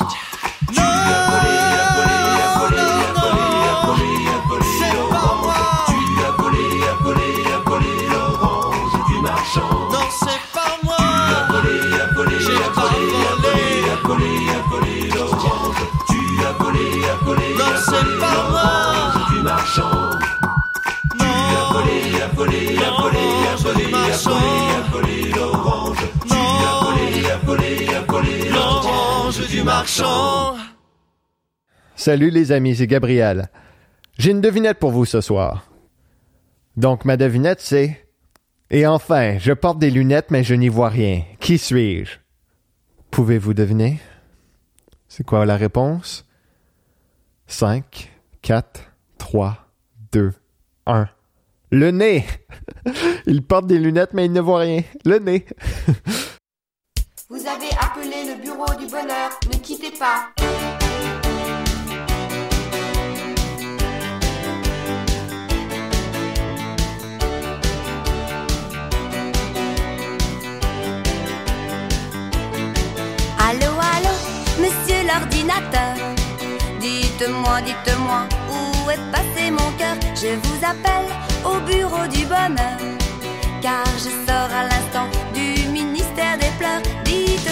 Salut 31.95 32.31
les 32.31 32.51
amis, 32.51 32.75
c'est 32.77 32.87
Gabriel. 32.87 33.49
J'ai 34.17 34.31
une 34.31 34.41
devinette 34.41 34.79
pour 34.79 34.89
vous 34.89 35.05
ce 35.05 35.21
soir. 35.21 35.69
Donc 36.75 37.05
ma 37.05 37.17
devinette 37.17 37.61
c'est 37.61 38.07
Et 38.71 38.87
enfin, 38.87 39.37
je 39.37 39.53
porte 39.53 39.77
des 39.77 39.91
lunettes 39.91 40.31
mais 40.31 40.43
je 40.43 40.55
n'y 40.55 40.69
vois 40.69 40.89
rien. 40.89 41.23
Qui 41.39 41.59
suis-je 41.59 42.17
Pouvez-vous 43.11 43.53
deviner? 43.53 43.99
C'est 45.07 45.23
quoi 45.23 45.45
la 45.45 45.55
réponse? 45.55 46.25
5 47.45 48.11
4 48.41 48.91
3 49.19 49.57
2 50.11 50.33
1 50.87 51.09
Le 51.71 51.91
nez 51.91 52.25
Il 53.27 53.43
porte 53.43 53.67
des 53.67 53.77
lunettes 53.77 54.13
mais 54.13 54.25
il 54.25 54.33
ne 54.33 54.41
voit 54.41 54.59
rien. 54.59 54.81
Le 55.05 55.19
nez 55.19 55.45
Vous 57.31 57.45
avez 57.45 57.69
appelé 57.79 58.25
le 58.25 58.41
bureau 58.41 58.73
du 58.73 58.87
bonheur, 58.87 59.29
ne 59.53 59.57
quittez 59.59 59.91
pas. 59.91 60.31
Allô, 73.37 73.73
allô, 73.93 74.15
monsieur 74.57 75.03
l'ordinateur. 75.05 75.93
Dites-moi, 76.79 77.61
dites-moi, 77.61 78.27
où 78.49 78.89
est 78.89 79.11
passé 79.11 79.51
mon 79.51 79.71
cœur? 79.77 79.95
Je 80.15 80.33
vous 80.33 80.65
appelle 80.65 81.13
au 81.45 81.59
bureau 81.59 82.07
du 82.07 82.25
bonheur. 82.25 82.79
Car 83.61 83.85
je 83.97 84.09
sors 84.25 84.51
à 84.51 84.63
l'instant 84.63 85.07
du 85.35 85.58
ministère 86.19 86.37
des 86.37 86.51
pleurs. 86.57 86.81
Dites-moi, 87.03 87.48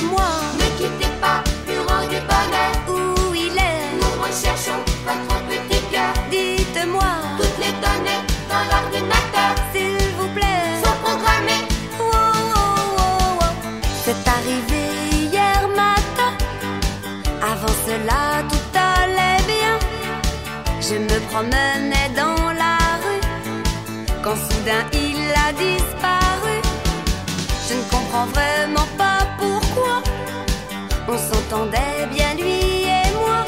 bien 32.12 32.34
lui 32.36 32.84
et 32.84 33.12
moi. 33.16 33.46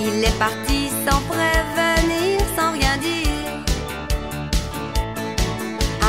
Il 0.00 0.24
est 0.24 0.38
parti 0.38 0.90
sans 1.06 1.20
prévenir, 1.22 2.40
sans 2.56 2.72
rien 2.72 2.96
dire. 2.98 3.50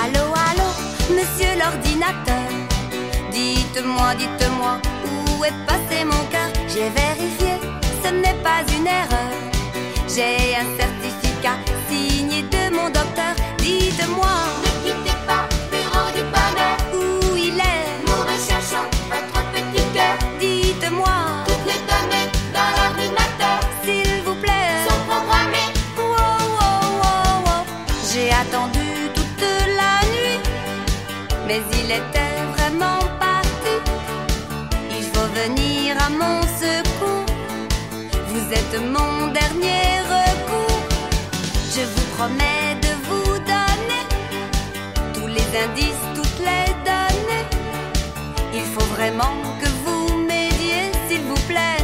Allô, 0.03 0.25
allô, 0.49 0.69
monsieur 1.09 1.53
l'ordinateur. 1.59 2.49
Dites-moi, 3.31 4.15
dites-moi, 4.15 4.77
où 5.05 5.45
est 5.45 5.65
passé 5.67 6.03
mon 6.05 6.23
cœur? 6.31 6.49
J'ai 6.67 6.89
vérifié, 6.89 7.53
ce 8.03 8.09
n'est 8.09 8.41
pas 8.43 8.61
une 8.75 8.87
erreur. 8.87 9.33
J'ai 10.07 10.55
un 10.55 10.67
certificat 10.77 11.57
signé 11.87 12.41
de 12.43 12.75
mon 12.75 12.89
docteur. 12.89 13.35
Dites-moi, 13.59 14.37
mon 38.77 39.27
dernier 39.27 39.99
recours. 40.13 40.79
Je 41.75 41.81
vous 41.81 42.05
promets 42.15 42.75
de 42.81 42.91
vous 43.07 43.37
donner 43.39 44.03
tous 45.13 45.27
les 45.27 45.49
indices, 45.65 46.05
toutes 46.15 46.39
les 46.39 46.67
données. 46.85 47.47
Il 48.53 48.61
faut 48.61 48.85
vraiment 48.95 49.35
que 49.59 49.69
vous 49.83 50.17
m'aidiez, 50.19 50.91
s'il 51.07 51.21
vous 51.21 51.41
plaît. 51.47 51.83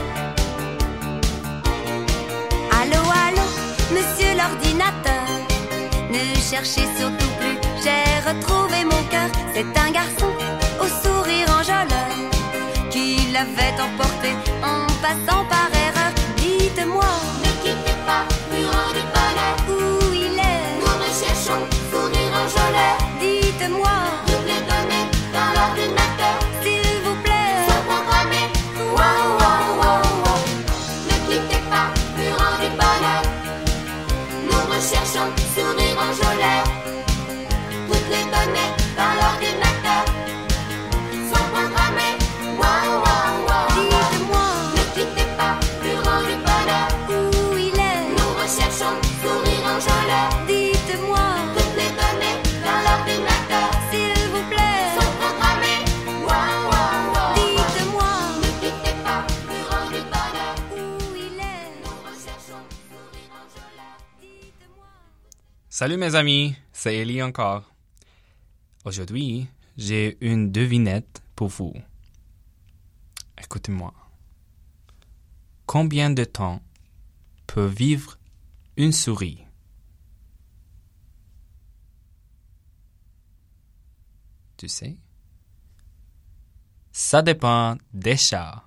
Allô, 2.79 3.01
allô, 3.25 3.45
monsieur 3.91 4.31
l'ordinateur. 4.37 5.27
Ne 6.11 6.35
cherchez 6.39 6.87
surtout 6.99 7.31
plus, 7.39 7.57
j'ai 7.83 8.29
retrouvé 8.29 8.83
mon 8.85 9.03
cœur. 9.09 9.29
C'est 9.53 9.77
un 9.79 9.91
garçon 9.91 10.34
Salut 65.77 65.97
mes 65.97 66.15
amis, 66.15 66.55
c'est 66.71 66.95
Ellie 66.95 67.21
encore. 67.21 67.69
Aujourd'hui, 68.85 69.49
j'ai 69.75 70.17
une 70.25 70.49
devinette 70.49 71.21
pour 71.35 71.49
vous. 71.49 71.73
Écoutez-moi. 73.37 73.93
Combien 75.65 76.11
de 76.11 76.23
temps 76.23 76.61
peut 77.45 77.65
vivre 77.65 78.17
une 78.77 78.93
souris? 78.93 79.43
Tu 84.55 84.69
sais? 84.69 84.95
Ça 86.93 87.21
dépend 87.21 87.75
des 87.93 88.15
chats. 88.15 88.64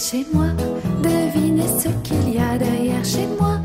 Chez 0.00 0.26
moi. 0.32 0.46
Devinez 1.02 1.68
ce 1.78 1.88
qu'il 2.02 2.34
y 2.34 2.38
a 2.38 2.56
derrière 2.56 3.04
chez 3.04 3.26
moi. 3.38 3.58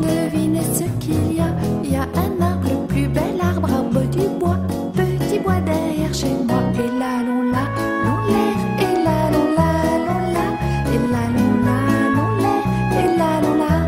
Devinez 0.00 0.62
ce 0.62 0.84
qu'il 1.04 1.36
y 1.36 1.40
a. 1.40 1.54
Il 1.84 1.92
y 1.92 1.96
a 1.96 2.02
un 2.02 2.40
arbre, 2.40 2.66
le 2.70 2.86
plus 2.86 3.08
bel 3.08 3.38
arbre, 3.40 3.68
arbre 3.70 4.00
du 4.10 4.26
bois. 4.40 4.58
Petit 4.94 5.38
bois 5.38 5.60
derrière 5.60 6.14
chez 6.14 6.34
moi. 6.48 6.62
Et 6.82 6.98
là, 6.98 7.22
l'on 7.26 7.42
l'a, 7.52 7.66
l'on 8.04 8.18
l'air. 8.28 8.56
Et 8.84 8.94
là, 9.04 9.18
l'on 9.32 9.46
l'a, 9.58 9.72
l'on 10.06 10.20
l'a. 10.36 10.48
Et 10.94 11.00
là, 11.12 11.24
l'on 11.36 11.52
l'a, 11.66 11.80
l'on 12.16 12.30
l'air. 12.42 12.62
Et 13.00 13.08
là, 13.18 13.30
l'on 13.42 13.54
l'a. 13.62 13.78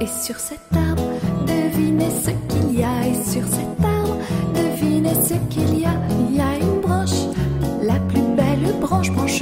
Et 0.00 0.08
sur 0.24 0.38
cet 0.40 0.60
arbre, 0.74 1.04
devinez 1.46 2.10
ce 2.24 2.30
qu'il 2.48 2.80
y 2.80 2.82
a. 2.82 3.06
Et 3.06 3.14
sur 3.14 3.46
cet 3.46 3.84
arbre, 3.84 4.16
devinez 4.54 5.14
ce 5.22 5.34
qu'il 5.54 5.78
y 5.78 5.84
a. 5.84 5.99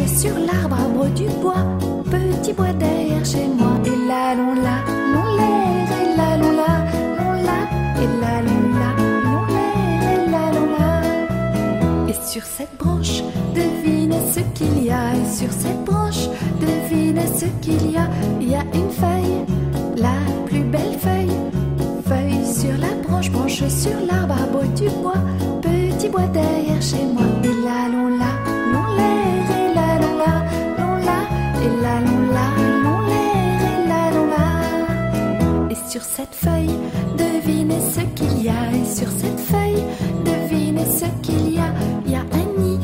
sur 0.09 0.35
l'arbre, 0.39 0.77
arbre 0.77 1.07
du 1.15 1.25
bois. 1.41 1.65
Petit 2.11 2.53
bois 2.53 2.73
derrière 2.73 3.25
chez 3.25 3.47
moi. 3.47 3.73
Et 3.85 4.09
là, 4.09 4.35
l'on 4.35 4.55
l'a, 4.55 4.79
l'on 5.13 5.37
l'air. 5.37 5.89
Et 6.01 6.17
là, 6.17 6.37
l'on 6.37 6.53
l'a, 6.53 6.75
l'on 7.19 7.33
l'a. 7.47 7.61
Et 8.03 8.09
là, 8.21 8.43
l'on 8.47 8.61
l'a, 8.81 8.91
l'on 9.25 9.43
l'air. 9.55 10.01
Et 10.13 10.31
là, 10.31 10.45
l'on 10.55 10.67
l'a. 10.79 12.11
Et 12.11 12.17
sur 12.27 12.43
cette 12.43 12.77
branche, 12.79 13.23
devinez 13.55 14.21
ce 14.33 14.41
qu'il 14.55 14.85
y 14.85 14.91
a. 14.91 15.15
Et 15.15 15.29
sur 15.31 15.53
cette 15.53 15.85
branche, 15.85 16.29
devinez 16.61 17.27
ce 17.27 17.47
qu'il 17.61 17.91
y 17.91 17.97
a. 17.97 18.09
Il 18.41 18.51
y 18.51 18.55
a 18.55 18.65
une 18.75 18.91
feuille, 18.91 19.45
la 19.97 20.17
plus 20.47 20.63
belle 20.63 20.99
feuille. 20.99 21.37
Feuille 22.07 22.47
sur 22.47 22.77
la 22.79 22.95
branche, 23.07 23.31
branche 23.31 23.63
sur 23.69 23.99
l'arbre, 24.07 24.35
arbre 24.35 24.65
du 24.75 24.89
bois. 25.03 25.23
Petit 25.61 26.09
bois 26.09 26.27
derrière 26.33 26.81
chez 26.81 27.05
moi. 27.13 27.25
Et 27.45 27.65
là, 27.65 27.88
sur 35.99 36.05
cette 36.05 36.35
feuille, 36.35 36.79
devinez 37.17 37.81
ce 37.81 38.01
qu'il 38.15 38.45
y 38.45 38.49
a. 38.49 38.71
Et 38.73 38.85
sur 38.85 39.09
cette 39.11 39.41
feuille, 39.41 39.83
devinez 40.25 40.85
ce 40.85 41.07
qu'il 41.23 41.55
y 41.55 41.59
a. 41.59 41.73
Il 42.07 42.13
y 42.13 42.15
a 42.15 42.21
un 42.21 42.61
nid, 42.61 42.79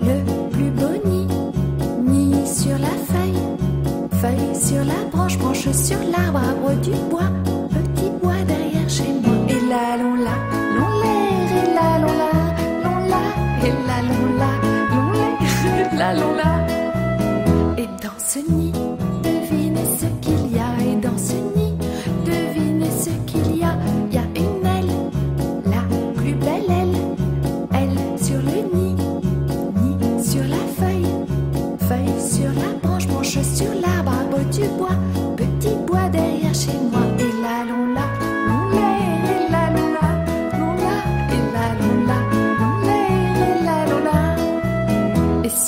le 0.00 0.48
plus 0.50 0.70
beau 0.70 0.94
nid. 1.04 1.26
Nid 2.02 2.46
sur 2.46 2.78
la 2.78 2.94
feuille, 3.12 3.42
feuille 4.22 4.58
sur 4.58 4.84
la 4.84 5.04
branche, 5.12 5.38
branche 5.38 5.70
sur 5.72 5.98
l'arbre, 5.98 6.38
arbre 6.38 6.80
du 6.80 6.92
bois. 7.10 7.30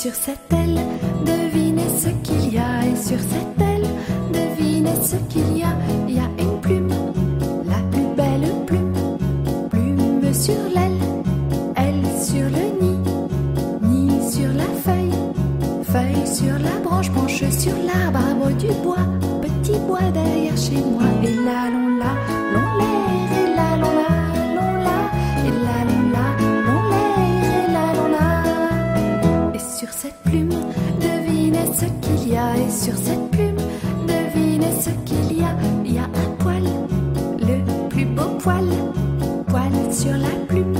Sur 0.03 0.15
cette 0.15 0.51
aile, 0.51 0.81
devinez 1.25 1.87
ce 1.97 2.09
qu'il 2.25 2.53
y 2.53 2.57
a. 2.57 2.85
Et 2.85 2.95
sur 2.97 3.17
cette 3.17 3.61
aile, 3.61 3.87
devinez 4.33 4.97
ce 5.01 5.15
qu'il 5.31 5.57
y 5.57 5.63
a. 5.63 5.73
Il 6.09 6.15
y 6.15 6.19
a 6.19 6.29
une 6.39 6.59
plume, 6.59 6.93
la 7.65 7.79
plus 7.89 8.07
belle 8.17 8.49
plume. 8.67 8.93
Plume 9.69 10.33
sur 10.33 10.61
l'aile, 10.75 10.99
aile 11.77 12.05
sur 12.21 12.43
le 12.57 12.65
nid. 12.81 12.99
Nid 13.81 14.29
sur 14.29 14.51
la 14.61 14.69
feuille, 14.83 15.17
feuille 15.83 16.27
sur 16.27 16.59
la 16.59 16.77
branche, 16.83 17.09
branche 17.09 17.49
sur 17.51 17.75
l'arbre, 17.87 18.19
arbre 18.27 18.51
du 18.57 18.73
bois. 18.83 19.07
Petit 19.41 19.79
bois 19.87 20.11
derrière 20.13 20.57
chez 20.57 20.83
moi. 20.83 21.07
Et 21.23 21.33
là, 21.45 21.69
l'on 21.71 21.97
l'a, 21.97 22.13
l'on 22.53 22.77
l'air. 22.77 22.92
Et 32.33 32.71
sur 32.71 32.97
cette 32.97 33.29
plume, 33.29 33.57
devinez 34.07 34.73
ce 34.81 34.89
qu'il 35.05 35.37
y 35.37 35.43
a. 35.43 35.55
Il 35.85 35.93
y 35.93 35.99
a 35.99 36.05
un 36.05 36.35
poil, 36.39 36.63
le 37.39 37.87
plus 37.89 38.05
beau 38.05 38.29
poil. 38.39 38.65
Poil 39.47 39.71
sur 39.91 40.13
la 40.13 40.35
plume, 40.47 40.73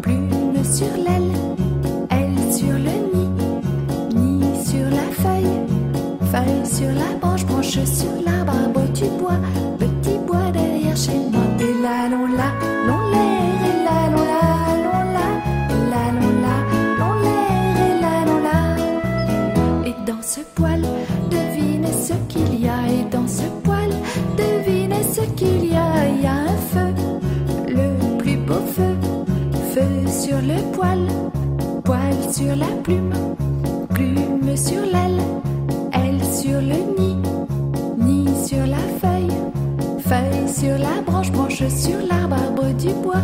plume 0.00 0.62
sur 0.62 0.86
l'aile. 0.96 1.32
Aile 2.10 2.52
sur 2.52 2.72
le 2.72 2.96
nid, 3.12 3.30
nid 4.14 4.64
sur 4.64 4.88
la 4.88 5.10
feuille. 5.10 5.58
Feuille 6.30 6.64
sur 6.64 6.88
la 6.94 7.18
branche, 7.20 7.44
branche 7.46 7.82
sur 7.84 8.12
l'arbre, 8.24 8.52
arbre 8.52 8.88
du 8.92 9.06
bois. 9.18 9.40
Sur 30.16 30.40
le 30.40 30.72
poil, 30.72 31.06
poil 31.84 32.14
sur 32.32 32.56
la 32.56 32.66
plume. 32.82 33.12
Plume 33.90 34.56
sur 34.56 34.80
l'aile, 34.80 35.20
aile 35.92 36.24
sur 36.24 36.60
le 36.60 36.78
nid. 36.98 37.16
Nid 37.98 38.46
sur 38.46 38.66
la 38.66 38.78
feuille, 39.00 39.36
feuille 40.00 40.48
sur 40.48 40.78
la 40.78 41.02
branche, 41.02 41.30
branche 41.30 41.66
sur 41.68 41.98
l'arbre, 42.08 42.36
arbre 42.36 42.72
du 42.74 42.92
bois. 42.94 43.22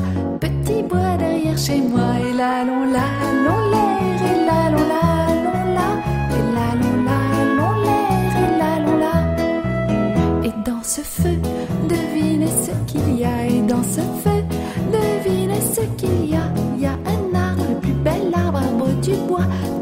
Du 19.02 19.14
bois. 19.14 19.44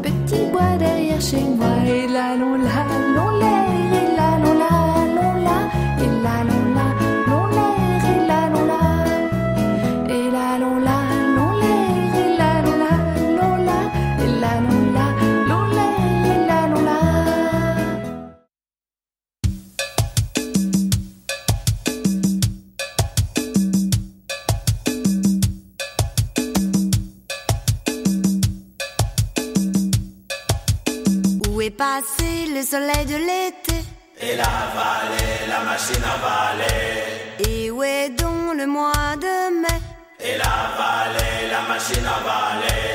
soleil 32.71 33.05
de 33.05 33.17
l'été 33.27 33.77
Et 34.21 34.35
la 34.37 34.53
vallée, 34.75 35.35
la 35.53 35.59
machine 35.69 36.05
à 36.13 36.15
valer. 36.25 37.49
Et 37.49 37.69
où 37.69 37.83
est 37.83 38.09
donc 38.21 38.55
le 38.61 38.65
mois 38.65 39.15
de 39.25 39.33
mai? 39.61 39.79
Et 40.27 40.37
la 40.43 40.57
vallée, 40.79 41.39
la 41.55 41.61
machine 41.71 42.07
à 42.15 42.19
valer. 42.29 42.85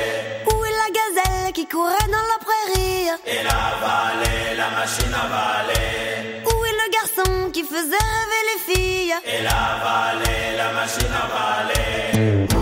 Où 0.51 0.55
est 0.67 0.77
la 0.83 0.89
gazelle 0.99 1.53
qui 1.53 1.65
courait 1.67 2.09
dans 2.15 2.27
la 2.33 2.39
prairie? 2.47 3.09
Et 3.33 3.41
la 3.51 3.63
vallée, 3.83 4.55
la 4.61 4.69
machine 4.79 5.15
à 5.23 5.25
valer. 5.35 6.41
Où 6.49 6.55
est 6.69 6.77
le 6.83 6.87
garçon 6.97 7.51
qui 7.51 7.63
faisait 7.73 8.05
rêver 8.15 8.43
les 8.49 8.59
filles? 8.67 9.15
Et 9.33 9.41
la 9.49 9.63
vallée, 9.85 10.45
la 10.61 10.69
machine 10.79 11.15
à 11.23 11.25
valer. 11.35 12.56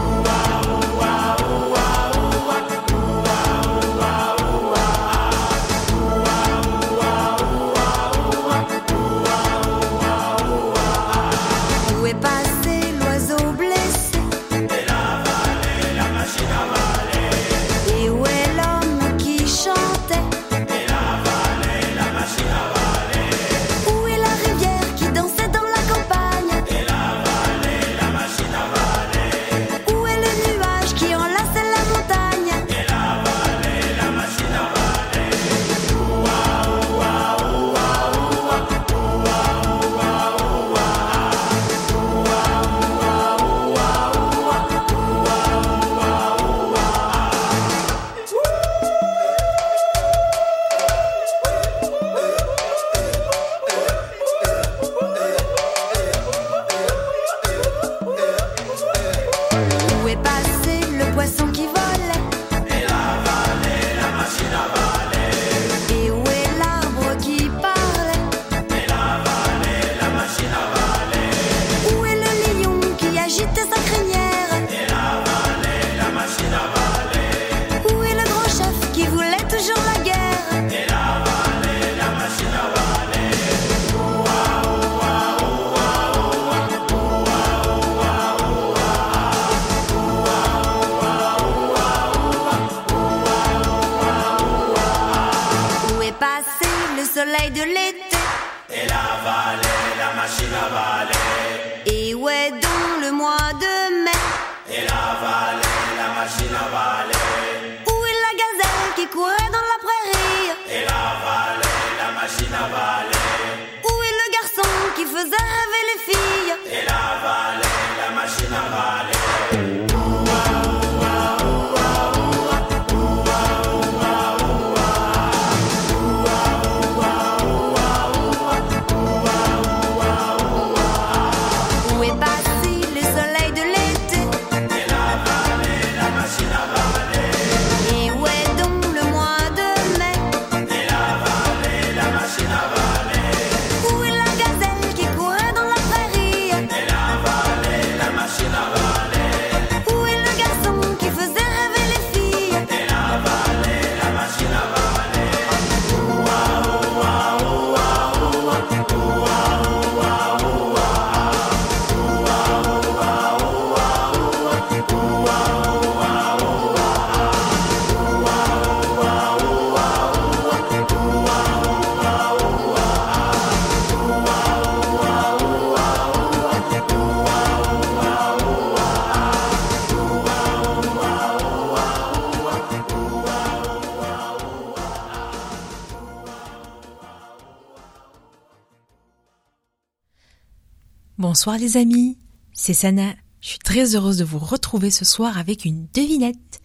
Bonsoir 191.45 191.61
les 191.61 191.77
amis, 191.77 192.17
c'est 192.53 192.73
Sana. 192.73 193.13
Je 193.39 193.49
suis 193.49 193.59
très 193.59 193.95
heureuse 193.95 194.17
de 194.17 194.23
vous 194.23 194.39
retrouver 194.39 194.89
ce 194.89 195.05
soir 195.05 195.37
avec 195.37 195.63
une 195.63 195.85
devinette. 195.93 196.59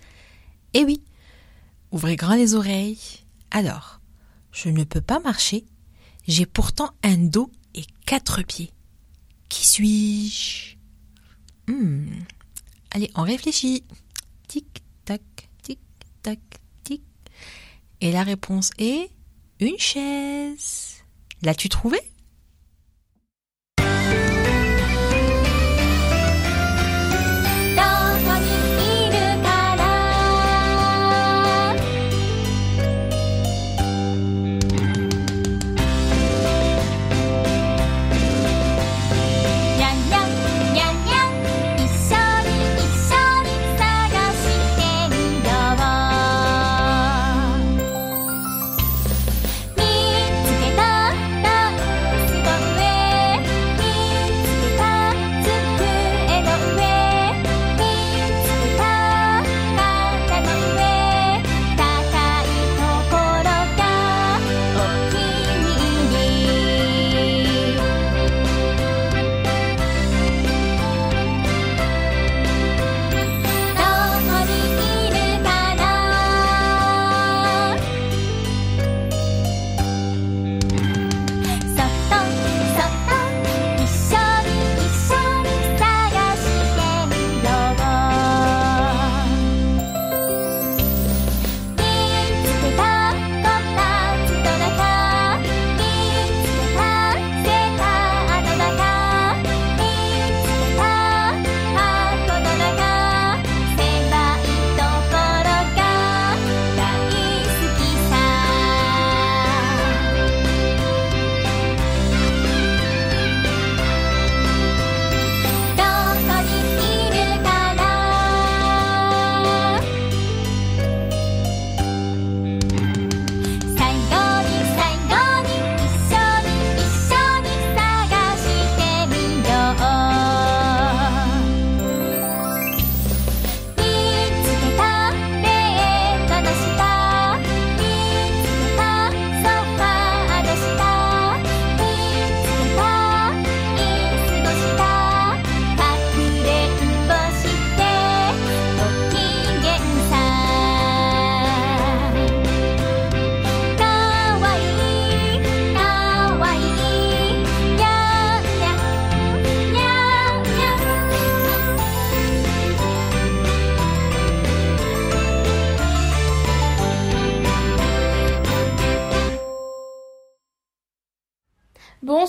Eh 0.73 0.87
oui, 0.87 1.03
ouvrez 1.91 2.17
grand 2.17 2.35
les 2.35 2.55
oreilles. 2.55 2.99
Alors, 3.51 4.01
je 4.53 4.71
ne 4.71 4.85
peux 4.85 5.03
pas 5.03 5.21
marcher, 5.21 5.67
j'ai 6.27 6.47
pourtant 6.47 6.95
un 7.03 7.19
dos 7.19 7.51
et 7.75 7.85
quatre 8.07 8.41
pieds. 8.41 8.73
Qui 9.51 9.69
suis-je? 9.69 10.77
Hmm. 11.71 12.21
Allez, 12.93 13.11
on 13.17 13.23
réfléchit. 13.23 13.85
Tic, 14.49 14.83
tac, 15.05 15.51
tic, 15.63 15.79
tac, 16.23 16.41
tic. 16.85 17.03
Et 18.01 18.13
la 18.13 18.23
réponse 18.23 18.71
est 18.79 19.11
une 19.61 19.79
chaise. 19.79 21.05
L'as-tu 21.43 21.69
trouvé 21.69 21.99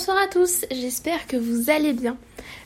Bonsoir 0.02 0.18
à 0.18 0.28
tous, 0.28 0.66
j'espère 0.72 1.28
que 1.28 1.38
vous 1.38 1.70
allez 1.70 1.94
bien. 1.94 2.18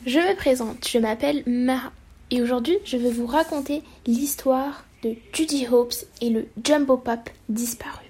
Je 0.06 0.18
me 0.18 0.34
présente, 0.36 0.88
je 0.88 0.96
m'appelle 0.96 1.42
Mara 1.46 1.92
et 2.30 2.40
aujourd'hui 2.40 2.78
je 2.86 2.96
vais 2.96 3.10
vous 3.10 3.26
raconter 3.26 3.82
l'histoire 4.06 4.86
de 5.02 5.16
Judy 5.34 5.66
Hopes 5.70 5.92
et 6.22 6.30
le 6.30 6.48
Jumbo 6.64 6.96
Pop 6.96 7.28
disparu. 7.50 8.06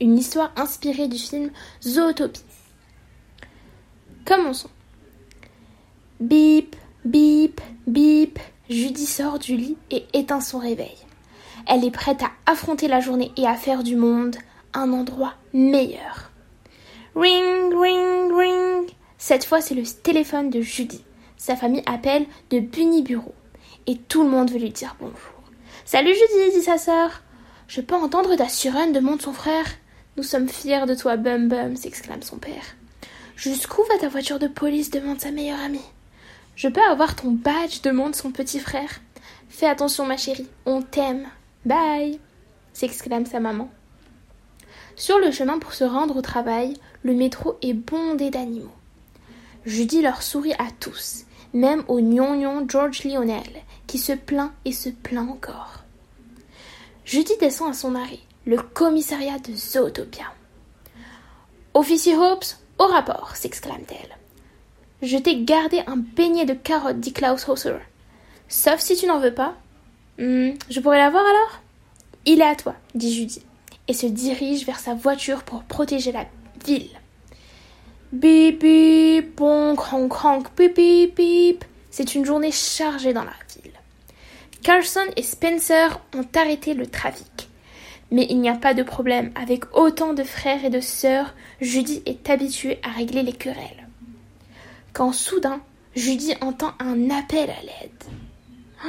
Une 0.00 0.16
histoire 0.16 0.50
inspirée 0.56 1.08
du 1.08 1.18
film 1.18 1.50
Zootopie. 1.82 2.40
Commençons. 4.24 4.70
Bip, 6.20 6.74
bip, 7.04 7.60
bip, 7.86 8.38
Judy 8.70 9.04
sort 9.04 9.38
du 9.38 9.58
lit 9.58 9.76
et 9.90 10.06
éteint 10.14 10.40
son 10.40 10.58
réveil. 10.58 10.96
Elle 11.66 11.84
est 11.84 11.90
prête 11.90 12.22
à 12.22 12.30
affronter 12.50 12.88
la 12.88 13.00
journée 13.00 13.30
et 13.36 13.46
à 13.46 13.56
faire 13.56 13.82
du 13.82 13.96
monde 13.96 14.36
un 14.72 14.90
endroit 14.94 15.34
meilleur. 15.52 16.30
Ring, 17.14 17.72
ring, 17.72 18.32
ring. 18.32 18.90
Cette 19.18 19.44
fois, 19.44 19.60
c'est 19.60 19.76
le 19.76 19.84
téléphone 19.84 20.50
de 20.50 20.60
Judy. 20.60 21.04
Sa 21.36 21.54
famille 21.54 21.82
appelle 21.86 22.26
de 22.50 22.58
Bunny 22.58 23.02
Bureau. 23.02 23.34
Et 23.86 23.96
tout 23.96 24.24
le 24.24 24.30
monde 24.30 24.50
veut 24.50 24.58
lui 24.58 24.70
dire 24.70 24.96
bonjour. 24.98 25.16
Salut 25.84 26.12
Judy, 26.12 26.56
dit 26.56 26.62
sa 26.62 26.76
sœur. 26.76 27.22
Je 27.68 27.80
peux 27.80 27.94
entendre 27.94 28.34
ta 28.34 28.48
sirène, 28.48 28.92
demande 28.92 29.22
son 29.22 29.32
frère. 29.32 29.66
Nous 30.16 30.24
sommes 30.24 30.48
fiers 30.48 30.86
de 30.86 30.94
toi, 30.94 31.16
Bum 31.16 31.48
Bum, 31.48 31.76
s'exclame 31.76 32.22
son 32.22 32.38
père. 32.38 32.74
Jusqu'où 33.36 33.82
va 33.84 33.98
ta 33.98 34.08
voiture 34.08 34.40
de 34.40 34.48
police 34.48 34.90
demande 34.90 35.20
sa 35.20 35.30
meilleure 35.30 35.60
amie. 35.60 35.80
Je 36.56 36.68
peux 36.68 36.82
avoir 36.82 37.14
ton 37.14 37.30
badge 37.30 37.82
demande 37.82 38.16
son 38.16 38.32
petit 38.32 38.58
frère. 38.58 39.00
Fais 39.48 39.66
attention, 39.66 40.04
ma 40.04 40.16
chérie, 40.16 40.48
on 40.66 40.82
t'aime. 40.82 41.28
Bye 41.64 42.18
s'exclame 42.72 43.24
sa 43.24 43.38
maman. 43.38 43.70
Sur 44.96 45.18
le 45.18 45.30
chemin 45.30 45.58
pour 45.58 45.74
se 45.74 45.84
rendre 45.84 46.16
au 46.16 46.22
travail, 46.22 46.74
le 47.04 47.12
métro 47.12 47.56
est 47.62 47.74
bondé 47.74 48.30
d'animaux. 48.30 48.72
Judy 49.66 50.02
leur 50.02 50.22
sourit 50.22 50.54
à 50.54 50.68
tous, 50.80 51.24
même 51.52 51.84
au 51.86 52.00
gnongnon 52.00 52.66
George 52.66 53.04
Lionel, 53.04 53.42
qui 53.86 53.98
se 53.98 54.12
plaint 54.12 54.52
et 54.64 54.72
se 54.72 54.88
plaint 54.88 55.28
encore. 55.28 55.84
Judy 57.04 57.32
descend 57.38 57.70
à 57.70 57.74
son 57.74 57.94
arrêt, 57.94 58.20
le 58.46 58.56
commissariat 58.56 59.38
de 59.38 59.54
Zootopia. 59.54 60.32
Officier 61.74 62.16
Hopes, 62.16 62.46
au 62.78 62.86
rapport, 62.86 63.36
s'exclame-t-elle. 63.36 64.16
Je 65.02 65.18
t'ai 65.18 65.42
gardé 65.42 65.82
un 65.86 65.96
beignet 65.96 66.46
de 66.46 66.54
carottes, 66.54 67.00
dit 67.00 67.12
Klaus 67.12 67.46
Hauser. 67.48 67.76
Sauf 68.48 68.80
si 68.80 68.96
tu 68.96 69.06
n'en 69.06 69.20
veux 69.20 69.34
pas. 69.34 69.54
Hmm, 70.18 70.52
je 70.70 70.80
pourrais 70.80 70.98
l'avoir 70.98 71.24
alors? 71.24 71.60
Il 72.24 72.40
est 72.40 72.44
à 72.44 72.54
toi, 72.54 72.74
dit 72.94 73.14
Judy, 73.14 73.42
et 73.88 73.92
se 73.92 74.06
dirige 74.06 74.64
vers 74.64 74.78
sa 74.78 74.94
voiture 74.94 75.42
pour 75.42 75.64
protéger 75.64 76.10
la 76.10 76.24
ville. 76.64 76.90
Bip. 78.12 78.64
C'est 81.90 82.14
une 82.14 82.24
journée 82.24 82.52
chargée 82.52 83.12
dans 83.12 83.24
la 83.24 83.32
ville. 83.54 83.72
Carson 84.62 85.06
et 85.16 85.22
Spencer 85.22 86.00
ont 86.14 86.26
arrêté 86.34 86.74
le 86.74 86.86
trafic. 86.86 87.48
Mais 88.10 88.26
il 88.30 88.40
n'y 88.40 88.48
a 88.48 88.54
pas 88.54 88.74
de 88.74 88.82
problème. 88.82 89.32
Avec 89.34 89.64
autant 89.76 90.14
de 90.14 90.22
frères 90.22 90.64
et 90.64 90.70
de 90.70 90.80
sœurs, 90.80 91.34
Judy 91.60 92.02
est 92.06 92.30
habituée 92.30 92.78
à 92.82 92.90
régler 92.90 93.22
les 93.22 93.32
querelles. 93.32 93.88
Quand 94.92 95.12
soudain, 95.12 95.60
Judy 95.96 96.34
entend 96.40 96.72
un 96.78 97.10
appel 97.10 97.50
à 97.50 97.62
l'aide. 97.62 98.04
Oh, 98.84 98.88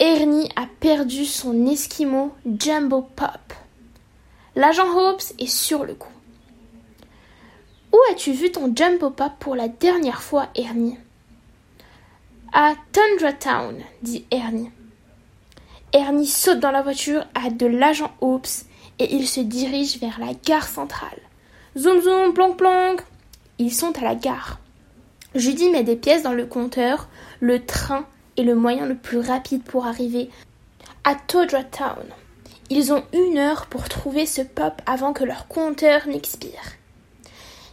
Ernie 0.00 0.48
a 0.56 0.66
perdu 0.80 1.24
son 1.24 1.66
esquimau 1.66 2.32
Jumbo 2.58 3.02
Pop. 3.02 3.54
L'agent 4.54 4.90
Hopes 4.96 5.32
est 5.38 5.46
sur 5.46 5.84
le 5.84 5.94
coup. 5.94 6.15
Où 7.92 7.98
as-tu 8.10 8.32
vu 8.32 8.50
ton 8.50 8.72
Jumbo 8.74 9.10
Pop 9.10 9.32
pour 9.38 9.54
la 9.54 9.68
dernière 9.68 10.22
fois, 10.22 10.48
Ernie? 10.54 10.98
À 12.52 12.74
Tundra 12.92 13.32
Town, 13.32 13.76
dit 14.02 14.24
Ernie. 14.30 14.70
Ernie 15.92 16.26
saute 16.26 16.60
dans 16.60 16.70
la 16.70 16.82
voiture 16.82 17.26
à 17.34 17.50
de 17.50 17.66
l'agent 17.66 18.12
Hopes 18.20 18.64
et 18.98 19.14
il 19.14 19.28
se 19.28 19.40
dirige 19.40 19.98
vers 19.98 20.18
la 20.18 20.34
gare 20.34 20.66
centrale. 20.66 21.20
Zoom 21.76 22.00
zoom, 22.00 22.34
plonk 22.34 22.56
plonk. 22.56 23.02
Ils 23.58 23.72
sont 23.72 23.96
à 23.98 24.02
la 24.02 24.14
gare. 24.14 24.58
Judy 25.34 25.70
met 25.70 25.84
des 25.84 25.96
pièces 25.96 26.22
dans 26.22 26.32
le 26.32 26.46
compteur. 26.46 27.08
Le 27.40 27.64
train 27.64 28.06
est 28.36 28.42
le 28.42 28.54
moyen 28.54 28.86
le 28.86 28.96
plus 28.96 29.18
rapide 29.18 29.62
pour 29.62 29.86
arriver 29.86 30.30
à 31.04 31.14
Tundra 31.14 31.62
Town. 31.64 32.04
Ils 32.68 32.92
ont 32.92 33.04
une 33.12 33.38
heure 33.38 33.66
pour 33.66 33.88
trouver 33.88 34.26
ce 34.26 34.42
pop 34.42 34.82
avant 34.86 35.12
que 35.12 35.24
leur 35.24 35.46
compteur 35.46 36.08
n'expire. 36.08 36.76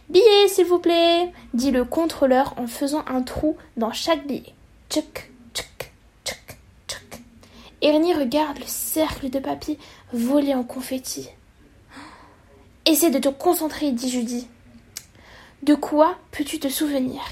Billet, 0.08 0.48
s'il 0.48 0.66
vous 0.66 0.78
plaît, 0.78 1.32
dit 1.54 1.70
le 1.70 1.84
contrôleur 1.84 2.54
en 2.58 2.66
faisant 2.66 3.04
un 3.06 3.22
trou 3.22 3.56
dans 3.76 3.92
chaque 3.92 4.26
billet. 4.26 4.54
Tchuc, 4.90 5.30
tchuc, 5.54 5.92
tchuc, 6.24 6.58
tchuc. 6.86 7.20
Ernie 7.80 8.14
regarde 8.14 8.58
le 8.58 8.66
cercle 8.66 9.30
de 9.30 9.38
papier 9.38 9.78
volé 10.12 10.54
en 10.54 10.62
confetti. 10.62 11.28
Essaie 12.86 13.10
de 13.10 13.18
te 13.18 13.28
concentrer, 13.28 13.92
dit 13.92 14.10
Judy. 14.10 14.46
De 15.62 15.74
quoi 15.74 16.16
peux-tu 16.30 16.58
te 16.58 16.68
souvenir? 16.68 17.22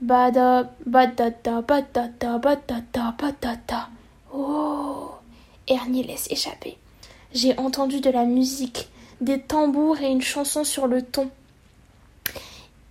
Bada, 0.00 0.72
badada, 0.86 1.60
badada, 1.60 2.38
badada, 2.38 3.14
badada. 3.18 3.88
Oh 4.32 5.10
Ernie 5.68 6.04
laisse 6.04 6.30
échapper. 6.30 6.78
J'ai 7.32 7.58
entendu 7.58 8.00
de 8.00 8.10
la 8.10 8.24
musique, 8.24 8.88
des 9.20 9.40
tambours 9.40 10.00
et 10.00 10.10
une 10.10 10.22
chanson 10.22 10.64
sur 10.64 10.86
le 10.86 11.02
ton. 11.02 11.30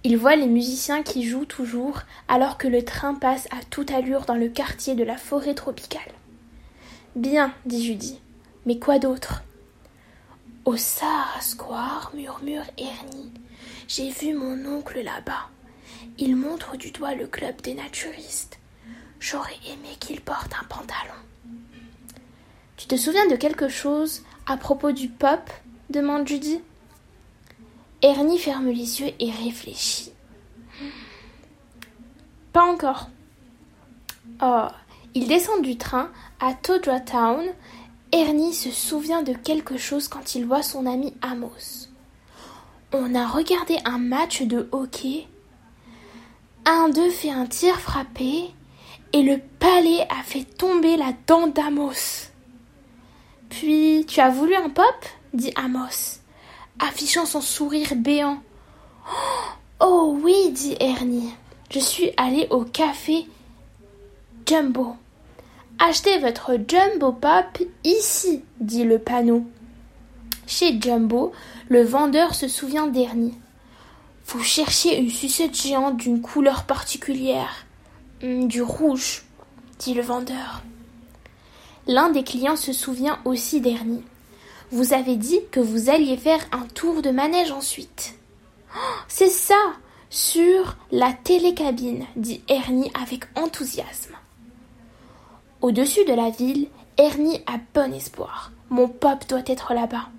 Il 0.03 0.17
voit 0.17 0.35
les 0.35 0.47
musiciens 0.47 1.03
qui 1.03 1.23
jouent 1.23 1.45
toujours 1.45 2.01
alors 2.27 2.57
que 2.57 2.67
le 2.67 2.85
train 2.85 3.15
passe 3.15 3.47
à 3.51 3.63
toute 3.69 3.91
allure 3.91 4.25
dans 4.25 4.35
le 4.35 4.49
quartier 4.49 4.95
de 4.95 5.03
la 5.03 5.17
forêt 5.17 5.55
tropicale. 5.55 6.11
Bien, 7.15 7.53
dit 7.65 7.83
Judy. 7.83 8.19
Mais 8.65 8.77
quoi 8.77 8.99
d'autre? 8.99 9.43
Au 10.65 10.75
Sahara 10.77 11.41
Square, 11.41 12.11
murmure 12.15 12.65
Ernie. 12.77 13.31
J'ai 13.87 14.09
vu 14.09 14.33
mon 14.33 14.65
oncle 14.65 15.01
là-bas. 15.01 15.49
Il 16.17 16.35
montre 16.35 16.77
du 16.77 16.91
doigt 16.91 17.13
le 17.13 17.27
club 17.27 17.61
des 17.61 17.73
naturistes. 17.73 18.59
J'aurais 19.19 19.57
aimé 19.67 19.89
qu'il 19.99 20.21
porte 20.21 20.51
un 20.53 20.65
pantalon. 20.65 21.13
Tu 22.77 22.87
te 22.87 22.95
souviens 22.95 23.27
de 23.27 23.35
quelque 23.35 23.69
chose 23.69 24.23
à 24.45 24.57
propos 24.57 24.91
du 24.91 25.07
pop 25.07 25.49
demande 25.89 26.27
Judy. 26.27 26.59
Ernie 28.01 28.39
ferme 28.39 28.67
les 28.67 29.01
yeux 29.01 29.11
et 29.19 29.31
réfléchit. 29.31 30.11
Pas 32.53 32.63
encore. 32.63 33.09
Oh, 34.41 34.67
il 35.13 35.27
descend 35.27 35.61
du 35.61 35.77
train 35.77 36.09
à 36.39 36.53
Todra 36.53 36.99
Town. 36.99 37.45
Ernie 38.11 38.53
se 38.53 38.71
souvient 38.71 39.23
de 39.23 39.33
quelque 39.33 39.77
chose 39.77 40.07
quand 40.07 40.35
il 40.35 40.45
voit 40.45 40.63
son 40.63 40.85
ami 40.85 41.13
Amos. 41.21 41.89
On 42.93 43.15
a 43.15 43.27
regardé 43.27 43.77
un 43.85 43.97
match 43.97 44.43
de 44.43 44.69
hockey. 44.71 45.27
Un 46.65 46.89
d'eux 46.89 47.09
fait 47.09 47.31
un 47.31 47.45
tir 47.45 47.79
frappé 47.79 48.51
et 49.13 49.23
le 49.23 49.39
palais 49.59 50.07
a 50.09 50.23
fait 50.23 50.43
tomber 50.43 50.97
la 50.97 51.13
dent 51.27 51.47
d'Amos. 51.47 52.29
Puis, 53.49 54.05
tu 54.07 54.19
as 54.19 54.29
voulu 54.29 54.55
un 54.55 54.69
pop? 54.69 54.85
Dit 55.35 55.51
Amos, 55.55 56.19
affichant 56.79 57.25
son 57.25 57.41
sourire 57.41 57.95
béant. 57.95 58.41
Oh 59.79 60.17
oui, 60.21 60.51
dit 60.51 60.75
Ernie. 60.79 61.33
Je 61.69 61.79
suis 61.79 62.11
allé 62.17 62.47
au 62.49 62.63
café 62.63 63.27
Jumbo. 64.45 64.95
Achetez 65.79 66.19
votre 66.19 66.57
Jumbo 66.67 67.11
Pop 67.11 67.59
ici, 67.83 68.43
dit 68.59 68.83
le 68.83 68.99
panneau. 68.99 69.45
Chez 70.47 70.79
Jumbo, 70.79 71.33
le 71.67 71.83
vendeur 71.83 72.35
se 72.35 72.47
souvient 72.47 72.87
d'Ernie. 72.87 73.33
Vous 74.27 74.43
cherchez 74.43 74.97
une 74.97 75.09
sucette 75.09 75.55
géante 75.55 75.97
d'une 75.97 76.21
couleur 76.21 76.63
particulière. 76.63 77.65
Hmm, 78.23 78.47
du 78.47 78.61
rouge, 78.61 79.25
dit 79.79 79.93
le 79.93 80.01
vendeur. 80.01 80.61
L'un 81.87 82.09
des 82.09 82.23
clients 82.23 82.55
se 82.55 82.73
souvient 82.73 83.19
aussi 83.25 83.59
d'Ernie. 83.59 84.03
Vous 84.71 84.93
avez 84.93 85.15
dit 85.15 85.39
que 85.51 85.59
vous 85.59 85.89
alliez 85.89 86.17
faire 86.17 86.45
un 86.51 86.65
tour 86.67 87.01
de 87.01 87.11
manège 87.11 87.51
ensuite. 87.51 88.15
Oh, 88.75 88.79
c'est 89.07 89.29
ça 89.29 89.73
Sur 90.09 90.77
la 90.91 91.13
télécabine, 91.13 92.05
dit 92.15 92.41
Ernie 92.47 92.91
avec 92.99 93.25
enthousiasme. 93.35 94.15
Au-dessus 95.61 96.05
de 96.05 96.13
la 96.13 96.29
ville, 96.29 96.67
Ernie 96.97 97.41
a 97.45 97.59
bon 97.73 97.93
espoir. 97.93 98.51
Mon 98.69 98.87
pop 98.87 99.27
doit 99.27 99.43
être 99.45 99.73
là-bas. 99.73 100.09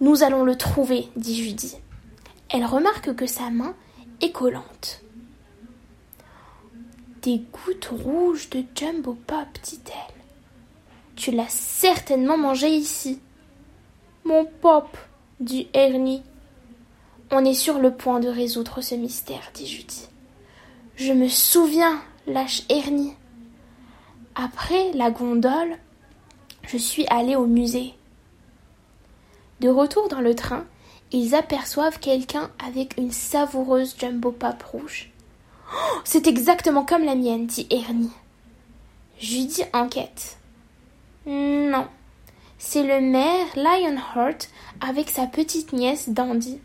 Nous 0.00 0.22
allons 0.22 0.44
le 0.44 0.56
trouver, 0.56 1.08
dit 1.16 1.42
Judy. 1.42 1.76
Elle 2.48 2.64
remarque 2.64 3.14
que 3.14 3.26
sa 3.26 3.50
main 3.50 3.74
est 4.20 4.32
collante. 4.32 5.02
Des 7.22 7.42
gouttes 7.52 7.90
rouges 8.04 8.50
de 8.50 8.62
Jumbo 8.74 9.14
Pop, 9.26 9.48
dit-elle. 9.62 10.15
Tu 11.16 11.30
l'as 11.30 11.48
certainement 11.48 12.36
mangé 12.36 12.68
ici. 12.68 13.20
Mon 14.24 14.44
pop, 14.44 14.96
dit 15.40 15.68
Ernie. 15.72 16.22
On 17.30 17.44
est 17.44 17.54
sur 17.54 17.78
le 17.78 17.92
point 17.92 18.20
de 18.20 18.28
résoudre 18.28 18.82
ce 18.82 18.94
mystère, 18.94 19.50
dit 19.54 19.66
Judy. 19.66 20.08
Je 20.96 21.12
me 21.12 21.28
souviens, 21.28 22.00
lâche 22.26 22.62
Ernie. 22.68 23.14
Après 24.34 24.92
la 24.92 25.10
gondole, 25.10 25.78
je 26.66 26.76
suis 26.76 27.06
allée 27.08 27.34
au 27.34 27.46
musée. 27.46 27.94
De 29.60 29.70
retour 29.70 30.08
dans 30.08 30.20
le 30.20 30.34
train, 30.34 30.66
ils 31.12 31.34
aperçoivent 31.34 31.98
quelqu'un 31.98 32.50
avec 32.64 32.98
une 32.98 33.12
savoureuse 33.12 33.96
jumbo 33.98 34.32
pop 34.32 34.62
rouge. 34.62 35.10
Oh, 35.72 35.98
c'est 36.04 36.26
exactement 36.26 36.84
comme 36.84 37.04
la 37.04 37.14
mienne, 37.14 37.46
dit 37.46 37.66
Ernie. 37.70 38.12
Judy 39.18 39.62
enquête. 39.72 40.35
Non, 41.26 41.88
C'est 42.58 42.84
le 42.84 43.00
maire 43.00 43.46
Lionheart 43.56 44.48
avec 44.80 45.10
sa 45.10 45.26
petite 45.26 45.72
nièce 45.72 46.08
Dandy. 46.08 46.60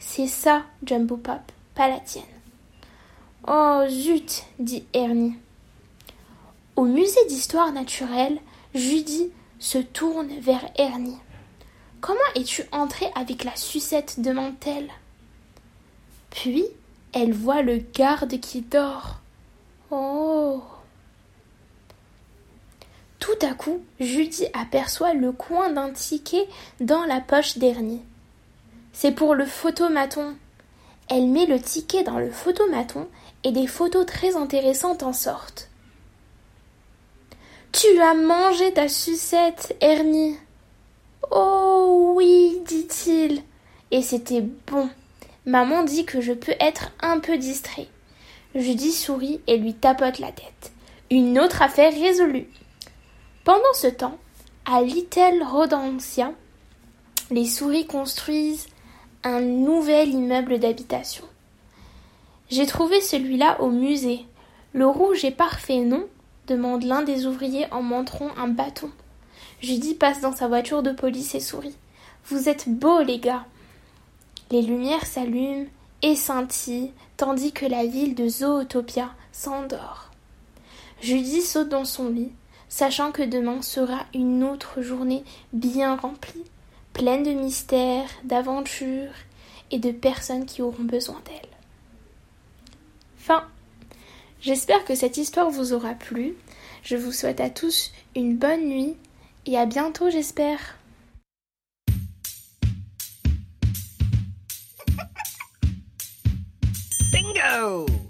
C'est 0.00 0.26
ça, 0.26 0.64
Jumbo 0.84 1.16
Pop, 1.16 1.40
pas 1.76 1.88
la 1.88 2.00
tienne. 2.00 2.24
Oh 3.46 3.84
zut, 3.88 4.44
dit 4.58 4.84
Ernie. 4.92 5.36
Au 6.74 6.84
musée 6.84 7.24
d'histoire 7.28 7.72
naturelle, 7.72 8.40
Judy 8.74 9.30
se 9.60 9.78
tourne 9.78 10.30
vers 10.40 10.64
Ernie. 10.76 11.18
Comment 12.00 12.18
es-tu 12.34 12.64
entré 12.72 13.06
avec 13.14 13.44
la 13.44 13.54
sucette 13.54 14.18
demande-t-elle. 14.18 14.90
Puis, 16.30 16.64
elle 17.12 17.32
voit 17.32 17.62
le 17.62 17.78
garde 17.94 18.40
qui 18.40 18.62
dort. 18.62 19.20
Oh. 19.92 20.62
Tout 23.22 23.46
à 23.46 23.54
coup, 23.54 23.80
Judy 24.00 24.46
aperçoit 24.52 25.14
le 25.14 25.30
coin 25.30 25.70
d'un 25.70 25.92
ticket 25.92 26.48
dans 26.80 27.04
la 27.04 27.20
poche 27.20 27.56
d'Ernie. 27.56 28.02
C'est 28.92 29.12
pour 29.12 29.36
le 29.36 29.46
photomaton. 29.46 30.34
Elle 31.08 31.28
met 31.28 31.46
le 31.46 31.60
ticket 31.60 32.02
dans 32.02 32.18
le 32.18 32.32
photomaton 32.32 33.06
et 33.44 33.52
des 33.52 33.68
photos 33.68 34.06
très 34.06 34.34
intéressantes 34.34 35.04
en 35.04 35.12
sortent. 35.12 35.70
Tu 37.70 38.00
as 38.00 38.14
mangé 38.14 38.72
ta 38.72 38.88
sucette, 38.88 39.76
Ernie. 39.80 40.36
Oh 41.30 42.14
oui, 42.16 42.60
dit-il. 42.66 43.44
Et 43.92 44.02
c'était 44.02 44.42
bon. 44.66 44.90
Maman 45.46 45.84
dit 45.84 46.06
que 46.06 46.20
je 46.20 46.32
peux 46.32 46.56
être 46.58 46.90
un 47.00 47.20
peu 47.20 47.38
distrait. 47.38 47.86
Judy 48.56 48.90
sourit 48.90 49.40
et 49.46 49.58
lui 49.58 49.74
tapote 49.74 50.18
la 50.18 50.32
tête. 50.32 50.72
Une 51.08 51.38
autre 51.38 51.62
affaire 51.62 51.92
résolue. 51.92 52.48
Pendant 53.44 53.72
ce 53.74 53.88
temps, 53.88 54.18
à 54.66 54.82
Little 54.82 55.42
Rodentia, 55.44 56.32
les 57.32 57.46
souris 57.46 57.88
construisent 57.88 58.68
un 59.24 59.40
nouvel 59.40 60.10
immeuble 60.10 60.60
d'habitation. 60.60 61.24
J'ai 62.50 62.66
trouvé 62.66 63.00
celui-là 63.00 63.60
au 63.60 63.70
musée. 63.70 64.26
Le 64.74 64.86
rouge 64.86 65.24
est 65.24 65.32
parfait, 65.32 65.80
non? 65.80 66.06
demande 66.46 66.84
l'un 66.84 67.02
des 67.02 67.26
ouvriers 67.26 67.66
en 67.72 67.82
montrant 67.82 68.30
un 68.36 68.46
bâton. 68.46 68.90
Judy 69.60 69.94
passe 69.94 70.20
dans 70.20 70.34
sa 70.34 70.46
voiture 70.46 70.84
de 70.84 70.92
police 70.92 71.34
et 71.34 71.40
sourit. 71.40 71.76
Vous 72.26 72.48
êtes 72.48 72.68
beaux, 72.68 73.02
les 73.02 73.18
gars. 73.18 73.44
Les 74.52 74.62
lumières 74.62 75.06
s'allument 75.06 75.66
et 76.02 76.14
scintillent, 76.14 76.92
tandis 77.16 77.50
que 77.50 77.66
la 77.66 77.86
ville 77.86 78.14
de 78.14 78.28
Zootopia 78.28 79.10
s'endort. 79.32 80.10
Judy 81.00 81.42
saute 81.42 81.68
dans 81.68 81.84
son 81.84 82.08
lit, 82.08 82.30
sachant 82.72 83.12
que 83.12 83.22
demain 83.22 83.60
sera 83.60 84.06
une 84.14 84.42
autre 84.42 84.80
journée 84.80 85.24
bien 85.52 85.94
remplie, 85.94 86.42
pleine 86.94 87.22
de 87.22 87.30
mystères, 87.30 88.08
d'aventures 88.24 89.12
et 89.70 89.78
de 89.78 89.92
personnes 89.92 90.46
qui 90.46 90.62
auront 90.62 90.84
besoin 90.84 91.20
d'elle. 91.26 91.50
Fin. 93.18 93.44
J'espère 94.40 94.86
que 94.86 94.94
cette 94.94 95.18
histoire 95.18 95.50
vous 95.50 95.74
aura 95.74 95.92
plu. 95.92 96.34
Je 96.82 96.96
vous 96.96 97.12
souhaite 97.12 97.40
à 97.40 97.50
tous 97.50 97.92
une 98.16 98.38
bonne 98.38 98.66
nuit 98.66 98.96
et 99.44 99.58
à 99.58 99.66
bientôt, 99.66 100.08
j'espère. 100.08 100.78
Bingo! 107.12 108.01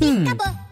嗯。 0.00 0.69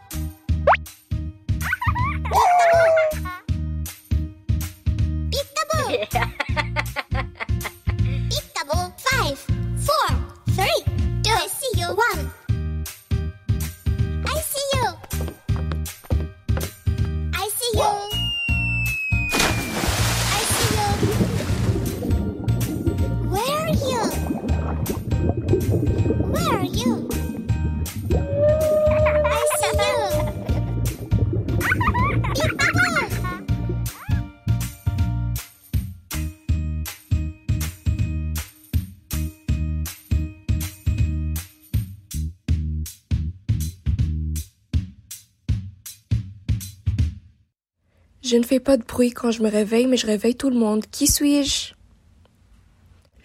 Je 48.30 48.36
ne 48.36 48.46
fais 48.50 48.60
pas 48.68 48.76
de 48.76 48.84
bruit 48.92 49.12
quand 49.18 49.30
je 49.30 49.42
me 49.42 49.50
réveille, 49.58 49.86
mais 49.86 49.96
je 50.02 50.06
réveille 50.06 50.36
tout 50.42 50.50
le 50.50 50.60
monde. 50.64 50.84
Qui 50.96 51.06
suis-je? 51.06 51.58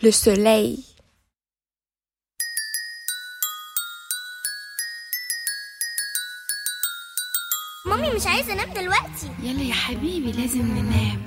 Le 0.02 0.12
soleil. 0.12 0.72
مامي 7.86 8.10
مش 8.16 8.28
عايزة 8.28 8.54
انام 8.54 8.74
دلوقتي. 8.74 9.30
يلا 9.44 9.64
يا 9.64 9.74
حبيبي 9.74 10.32
لازم 10.32 10.62
ننام. 10.62 11.22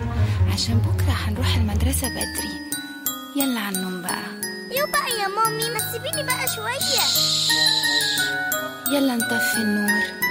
عشان 0.53 0.79
بكرة 0.79 1.13
هنروح 1.13 1.57
المدرسة 1.57 2.09
بدري. 2.09 2.57
يلا 3.37 3.61
على 3.61 3.77
النوم 3.77 4.03
بقى. 4.03 4.25
يو 4.79 4.87
بقى 4.87 5.11
يا 5.23 5.29
مامي 5.29 5.71
ما 5.71 5.79
تسيبيني 5.79 6.23
بقى 6.23 6.47
شوية. 6.57 7.07
يلا 8.97 9.17
نطفي 9.17 9.57
النور. 9.57 10.26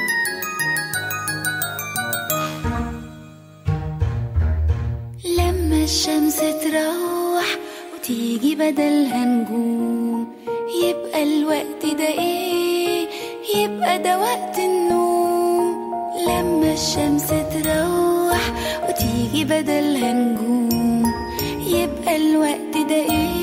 الشمس 5.86 6.38
تروح 6.38 7.48
وتيجي 7.96 8.56
بدلها 8.56 9.26
نجوم. 9.26 10.28
يبقى 10.84 11.24
الوقت 11.24 11.86
ده 11.86 12.08
إيه؟ 12.08 13.08
يبقى 13.56 14.00
ده 14.00 14.20
وقت 14.20 14.60
النوم. 14.60 15.94
لما 16.28 16.74
الشمس 16.74 17.28
تروح 17.28 18.42
وتيجي 18.90 19.44
بدلها 19.46 20.14
نجوم. 20.14 21.04
يبقى 21.68 22.16
الوقت 22.16 22.74
ده 22.90 22.96
إيه؟ 22.96 23.35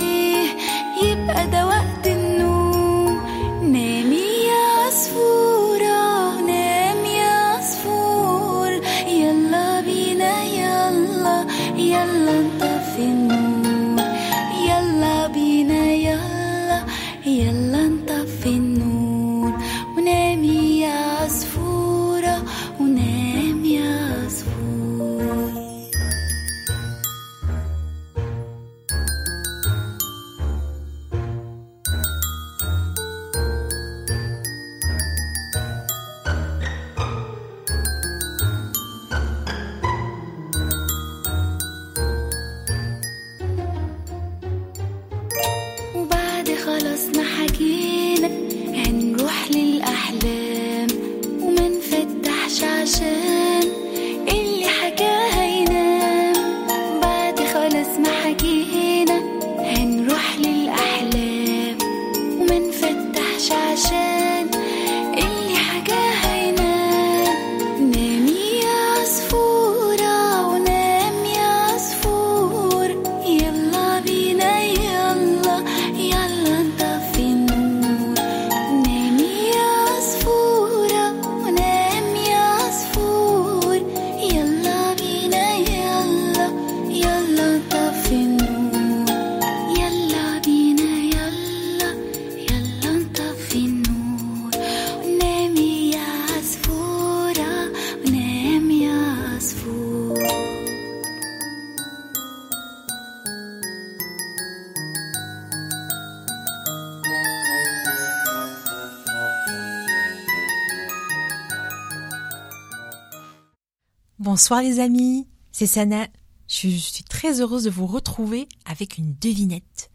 Bonsoir 114.34 114.62
les 114.62 114.80
amis, 114.80 115.28
c'est 115.50 115.66
Sana. 115.66 116.08
Je 116.48 116.68
suis 116.68 117.04
très 117.04 117.42
heureuse 117.42 117.64
de 117.64 117.70
vous 117.70 117.86
retrouver 117.86 118.48
avec 118.64 118.96
une 118.96 119.14
devinette. 119.16 119.90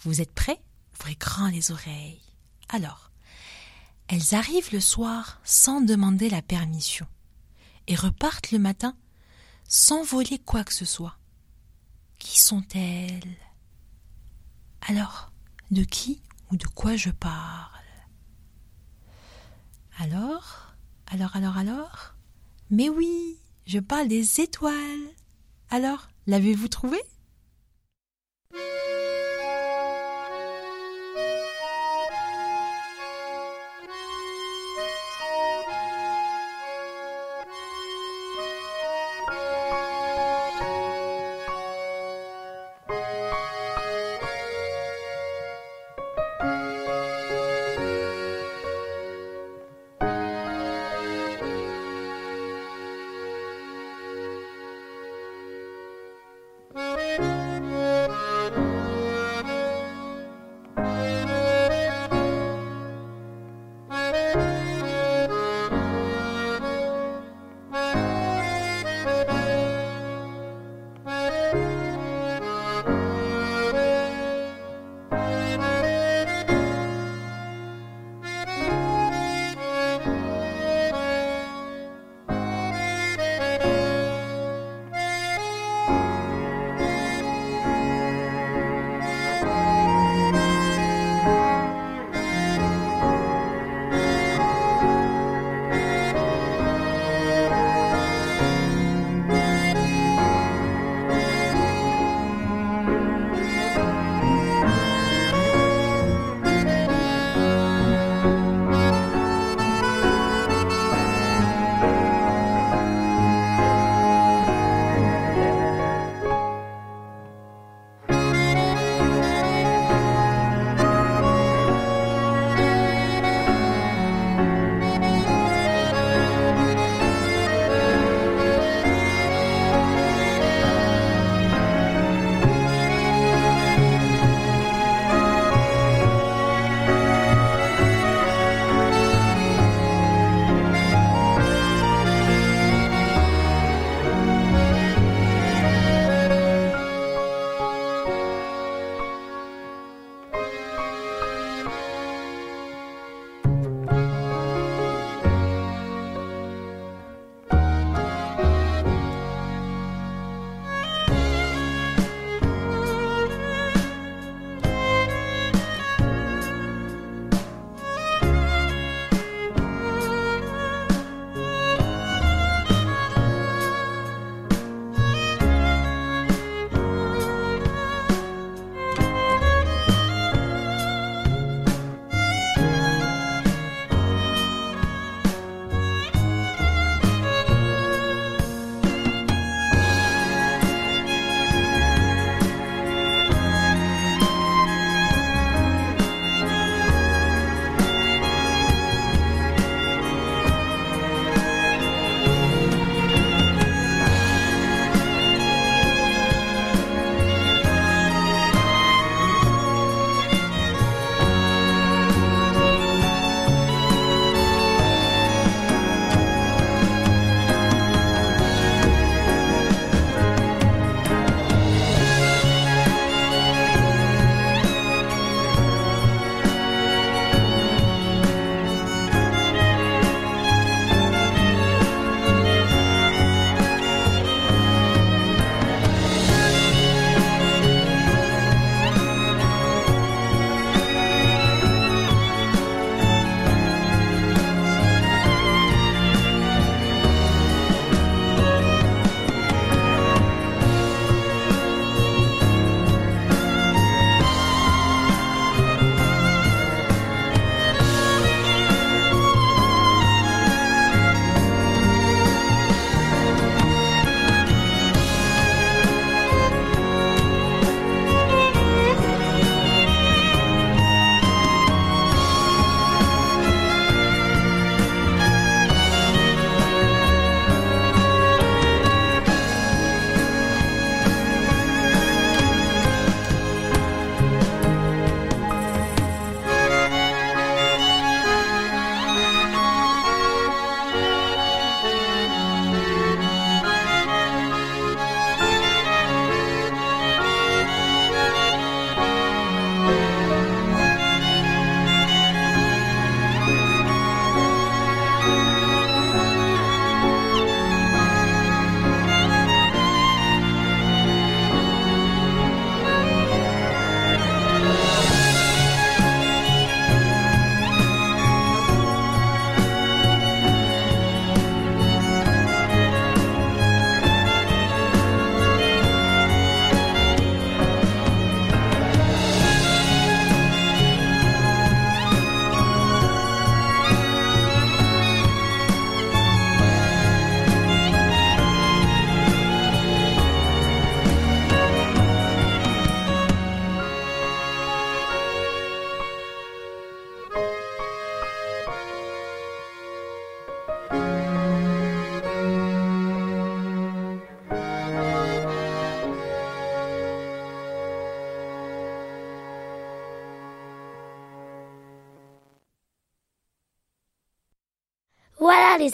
Vous 0.00 0.22
êtes 0.22 0.32
prêts? 0.32 0.58
Ouvrez 0.94 1.16
grand 1.16 1.48
les 1.48 1.70
oreilles. 1.70 2.22
Alors, 2.70 3.10
elles 4.08 4.34
arrivent 4.34 4.72
le 4.72 4.80
soir 4.80 5.38
sans 5.44 5.82
demander 5.82 6.30
la 6.30 6.40
permission 6.40 7.06
et 7.88 7.94
repartent 7.94 8.52
le 8.52 8.58
matin 8.58 8.96
sans 9.68 10.02
voler 10.02 10.38
quoi 10.38 10.64
que 10.64 10.72
ce 10.72 10.86
soit. 10.86 11.18
Qui 12.18 12.40
sont-elles? 12.40 13.36
Alors, 14.88 15.30
de 15.70 15.84
qui 15.84 16.22
ou 16.50 16.56
de 16.56 16.66
quoi 16.68 16.96
je 16.96 17.10
parle? 17.10 17.68
Alors 19.98 20.72
Alors, 21.08 21.36
alors, 21.36 21.58
alors? 21.58 22.14
Mais 22.70 22.88
oui, 22.88 23.36
je 23.66 23.78
parle 23.78 24.08
des 24.08 24.40
étoiles. 24.40 25.08
Alors, 25.70 26.08
l'avez-vous 26.26 26.68
trouvé? 26.68 26.98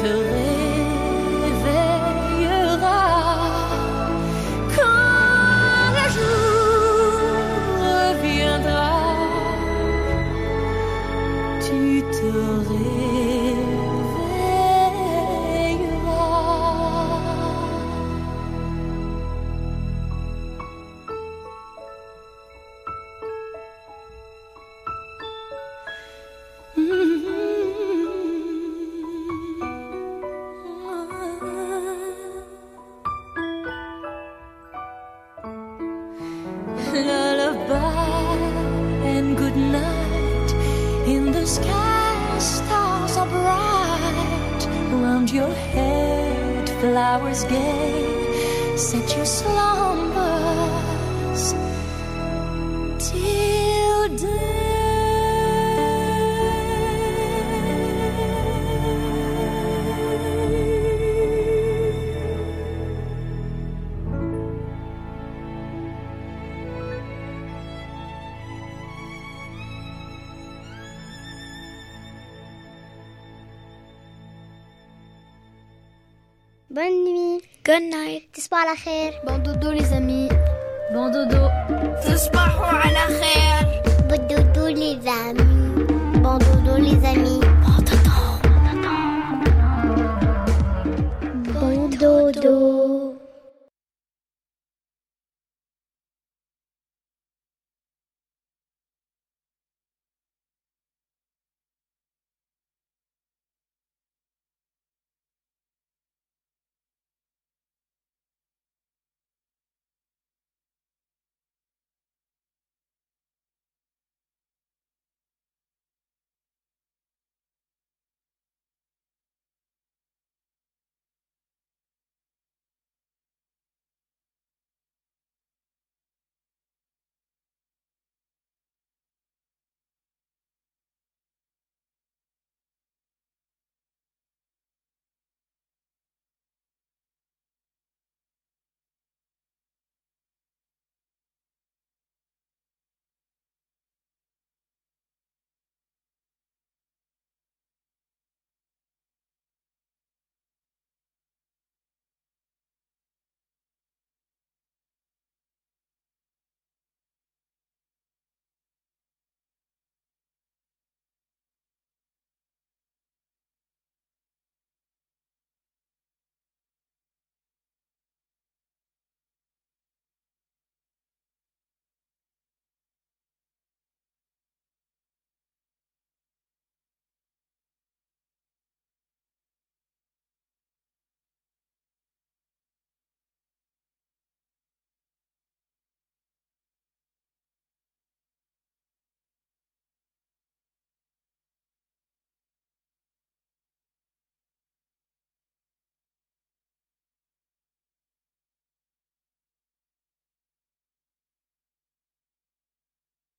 tu 0.00 0.39